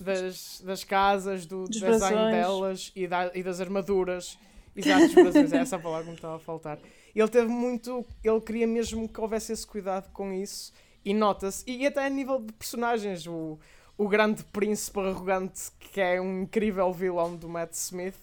[0.00, 2.30] das, das casas, do Dos design brasões.
[2.34, 4.38] delas e, da- e das armaduras.
[4.74, 6.78] Exato, dos brasões, é essa a palavra que me estava a faltar.
[7.14, 8.04] Ele teve muito.
[8.22, 10.72] Ele queria mesmo que houvesse esse cuidado com isso
[11.04, 11.64] e nota-se.
[11.66, 13.58] E até a nível de personagens, o,
[13.96, 18.14] o grande príncipe arrogante, que é um incrível vilão do Matt Smith,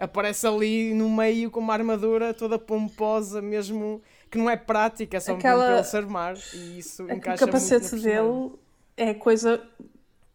[0.00, 5.20] aparece ali no meio com uma armadura toda pomposa, mesmo que não é prática, é
[5.20, 6.34] só Aquela- para ele se armar.
[6.54, 8.52] E isso encaixa muito capacete dele
[8.96, 9.62] é coisa.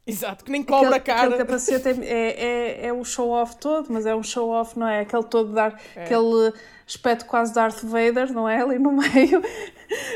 [0.08, 1.28] Exato, que nem cobra a aquele, cara.
[1.30, 5.00] aquele capacete é, é, é, é o show-off todo, mas é um show-off, não é?
[5.00, 5.80] Aquele todo dar.
[5.96, 6.04] É.
[6.04, 6.54] Aquele
[6.88, 8.62] aspecto quase Darth Vader, não é?
[8.62, 9.42] Ali no meio.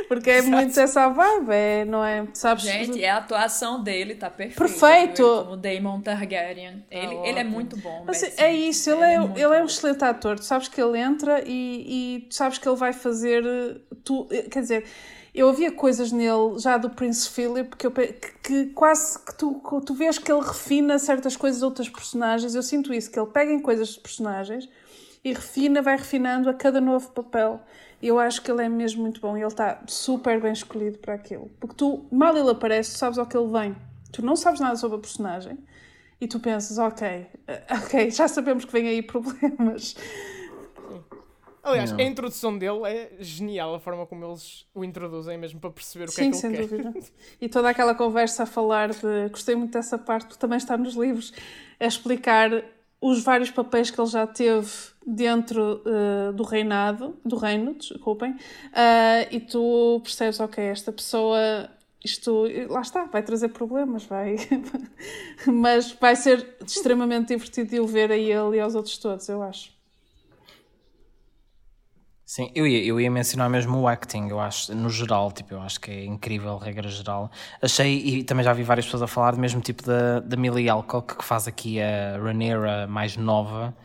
[0.08, 0.52] Porque é Exato.
[0.52, 2.28] muito essa vibe, é, não é?
[2.34, 2.66] Sabes?
[2.66, 4.60] Gente, a atuação dele tá perfeita.
[4.64, 5.24] Perfeito.
[5.24, 6.86] Ele Como Daemon Targaryen.
[6.92, 8.04] Ele, ele é muito bom.
[8.06, 10.38] Mas Matt é isso, ele é, muito ele é um excelente ator.
[10.38, 13.44] Tu sabes que ele entra e, e tu sabes que ele vai fazer.
[13.44, 14.86] eh, Tu, eh, quer dizer,
[15.40, 18.12] eu havia coisas nele já do Prince Philip que, eu que,
[18.44, 22.56] que quase que tu, tu vês que ele refina certas coisas de outras personagens.
[22.56, 24.68] Eu sinto isso, que ele pega em coisas de personagens
[25.24, 27.62] e refina, vai refinando a cada novo papel.
[28.04, 31.14] Eu acho que ele é mesmo muito bom e ele está super bem escolhido para
[31.14, 31.50] aquilo.
[31.58, 33.78] Porque tu, mal ele aparece, tu sabes ao que ele vem.
[34.12, 35.58] Tu não sabes nada sobre a personagem
[36.20, 39.96] e tu pensas, ok, eh, ok, já sabemos que vem aí problemas.
[41.62, 42.00] Aliás, Não.
[42.00, 46.08] a introdução dele é genial, a forma como eles o introduzem mesmo para perceber o
[46.08, 46.82] que Sim, é que sem ele quer.
[46.84, 47.08] dúvida.
[47.42, 49.30] E toda aquela conversa a falar de.
[49.32, 51.34] Gostei muito dessa parte, também está nos livros,
[51.80, 52.64] a explicar
[53.02, 54.70] os vários papéis que ele já teve
[55.06, 58.36] dentro eh, do reinado, do reino, desculpem,
[58.74, 61.70] ah, e tu percebes, ok, esta pessoa.
[62.04, 64.38] Isto, lá está, vai trazer problemas, vai.
[65.46, 69.42] Mas vai ser extremamente divertido de o ver a ele e aos outros todos, eu
[69.44, 69.72] acho.
[72.30, 75.62] Sim, eu ia, eu ia mencionar mesmo o acting, eu acho, no geral, tipo, eu
[75.62, 77.32] acho que é incrível, regra geral.
[77.60, 80.70] Achei, e também já vi várias pessoas a falar do mesmo tipo da, da Millie
[80.70, 83.76] Alcock, que faz aqui a Rhaenyra mais nova,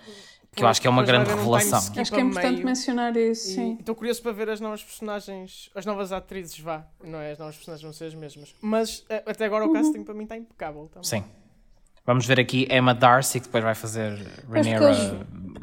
[0.55, 1.79] que eu acho que é uma grande revelação.
[1.79, 2.67] Acho que é importante meio.
[2.67, 3.77] mencionar isso, E sim.
[3.81, 6.87] estou curioso para ver as novas personagens, as novas atrizes, vá.
[7.03, 8.55] Não é as novas personagens, vão ser as mesmas.
[8.61, 9.73] Mas eh, até agora o Uhum.
[9.73, 11.09] casting para mim está impecável também.
[11.09, 11.25] Sim.
[12.07, 14.11] Vamos ver aqui Emma Darcy, que depois vai fazer
[14.47, 14.99] Rhaenyra eles,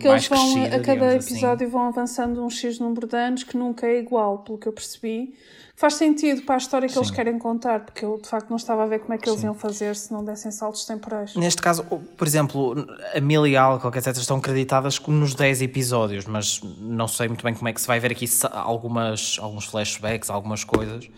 [0.01, 1.33] porque eles vão, a cada assim.
[1.33, 4.73] episódio vão avançando um X número de anos que nunca é igual, pelo que eu
[4.73, 5.33] percebi.
[5.75, 7.13] Faz sentido para a história que eles Sim.
[7.13, 9.55] querem contar, porque eu de facto não estava a ver como é que eles iam
[9.55, 11.35] fazer se não dessem saltos temporais.
[11.35, 12.85] Neste caso, por exemplo,
[13.15, 17.67] a Millie Alcock, etc., estão acreditadas nos 10 episódios, mas não sei muito bem como
[17.67, 21.09] é que se vai ver aqui algumas, alguns flashbacks, algumas coisas.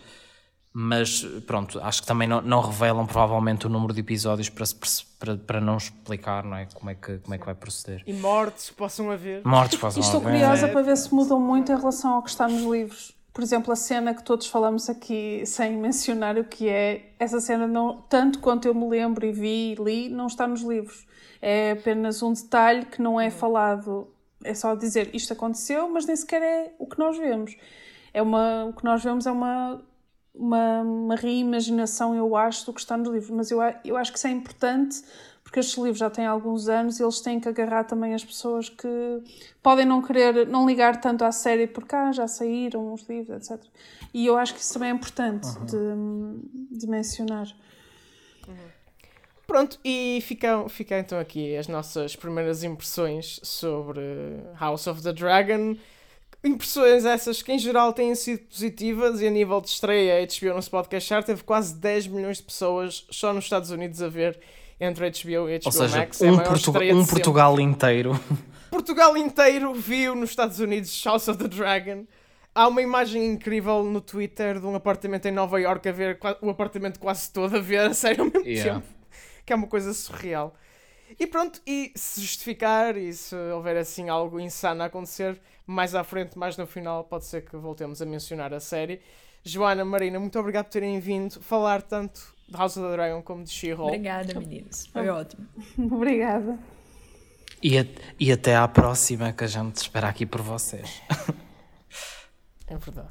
[0.76, 4.64] Mas pronto, acho que também não, não revelam provavelmente o número de episódios para,
[5.20, 6.66] para, para não explicar não é?
[6.74, 8.02] Como, é que, como é que vai proceder.
[8.04, 9.44] E mortes possam haver.
[9.44, 10.32] Mortes possam E estou haver.
[10.32, 13.14] curiosa para ver se mudam muito em relação ao que está nos livros.
[13.32, 17.68] Por exemplo, a cena que todos falamos aqui sem mencionar o que é, essa cena,
[17.68, 21.06] não, tanto quanto eu me lembro e vi e li, não está nos livros.
[21.40, 24.08] É apenas um detalhe que não é falado.
[24.42, 27.56] É só dizer isto aconteceu, mas nem sequer é o que nós vemos.
[28.12, 29.80] É uma, o que nós vemos é uma,
[30.34, 33.30] uma, uma reimaginação, eu acho, do que está nos livros.
[33.30, 35.02] Mas eu, eu acho que isso é importante
[35.42, 38.68] porque estes livros já têm alguns anos e eles têm que agarrar também as pessoas
[38.68, 39.22] que
[39.62, 43.64] podem não querer, não ligar tanto à série porque ah, já saíram os livros, etc.
[44.12, 47.46] E eu acho que isso também é importante de, de mencionar.
[49.46, 54.02] Pronto, e ficam, ficam então aqui as nossas primeiras impressões sobre
[54.58, 55.76] House of the Dragon.
[56.44, 60.54] Impressões essas que em geral têm sido positivas e a nível de estreia a HBO
[60.54, 64.08] não se pode queixar, teve quase 10 milhões de pessoas só nos Estados Unidos a
[64.08, 64.38] ver
[64.78, 66.20] entre HBO e HBO Ou seja, Max.
[66.20, 67.06] É um, maior Portu- um.
[67.06, 68.20] Portugal inteiro.
[68.70, 72.04] Portugal inteiro viu nos Estados Unidos House of the Dragon.
[72.54, 76.50] Há uma imagem incrível no Twitter de um apartamento em Nova York a ver o
[76.50, 78.74] apartamento quase todo a ver a série ao mesmo Yeah.
[78.80, 78.86] tempo.
[79.46, 80.54] Que é uma coisa surreal.
[81.18, 86.02] E pronto, e se justificar e se houver assim algo insano a acontecer, mais à
[86.02, 89.00] frente, mais no final, pode ser que voltemos a mencionar a série.
[89.44, 93.44] Joana, Marina, muito obrigado por terem vindo falar tanto de House of the Dragon como
[93.44, 93.88] de She-Hulk.
[93.90, 94.86] Obrigada, meninos.
[94.86, 95.46] Foi ótimo.
[95.78, 96.58] Obrigada.
[97.62, 97.86] E, a-
[98.18, 101.00] e até à próxima que a gente espera aqui por vocês.
[102.66, 103.10] É verdade.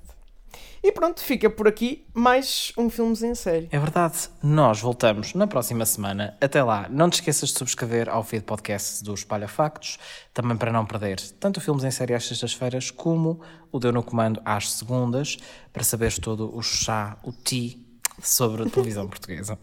[0.85, 3.69] E pronto, fica por aqui mais um Filmes em Série.
[3.71, 6.37] É verdade, nós voltamos na próxima semana.
[6.41, 9.97] Até lá, não te esqueças de subscrever ao feed podcast do Espalha Factos,
[10.33, 13.39] também para não perder tanto Filmes em Série às sextas-feiras como
[13.71, 15.37] o Deu no Comando às segundas,
[15.71, 17.81] para saberes todo o chá, o ti
[18.21, 19.57] sobre a televisão portuguesa.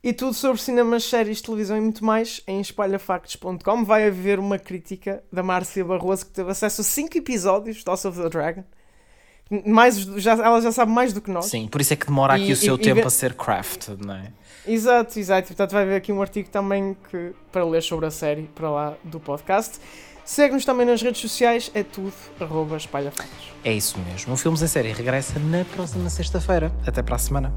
[0.00, 3.84] E tudo sobre cinemas, séries, televisão e muito mais em espalhafactos.com.
[3.84, 8.04] Vai haver uma crítica da Márcia Barroso que teve acesso a 5 episódios de House
[8.04, 8.62] of the Dragon.
[9.50, 11.46] Mais, já, ela já sabe mais do que nós.
[11.46, 13.10] Sim, por isso é que demora aqui E- o seu e- e tempo vê- a
[13.10, 14.30] ser crafted, não é?
[14.66, 15.48] Exato, exato.
[15.48, 18.94] Portanto, vai haver aqui um artigo também que, para ler sobre a série para lá
[19.02, 19.78] do podcast.
[20.22, 22.76] Segue-nos também nas redes sociais, é tudo arroba.
[23.64, 24.34] É isso mesmo.
[24.34, 26.70] O Filmes em Série regressa na próxima sexta-feira.
[26.86, 27.50] Até para a semana.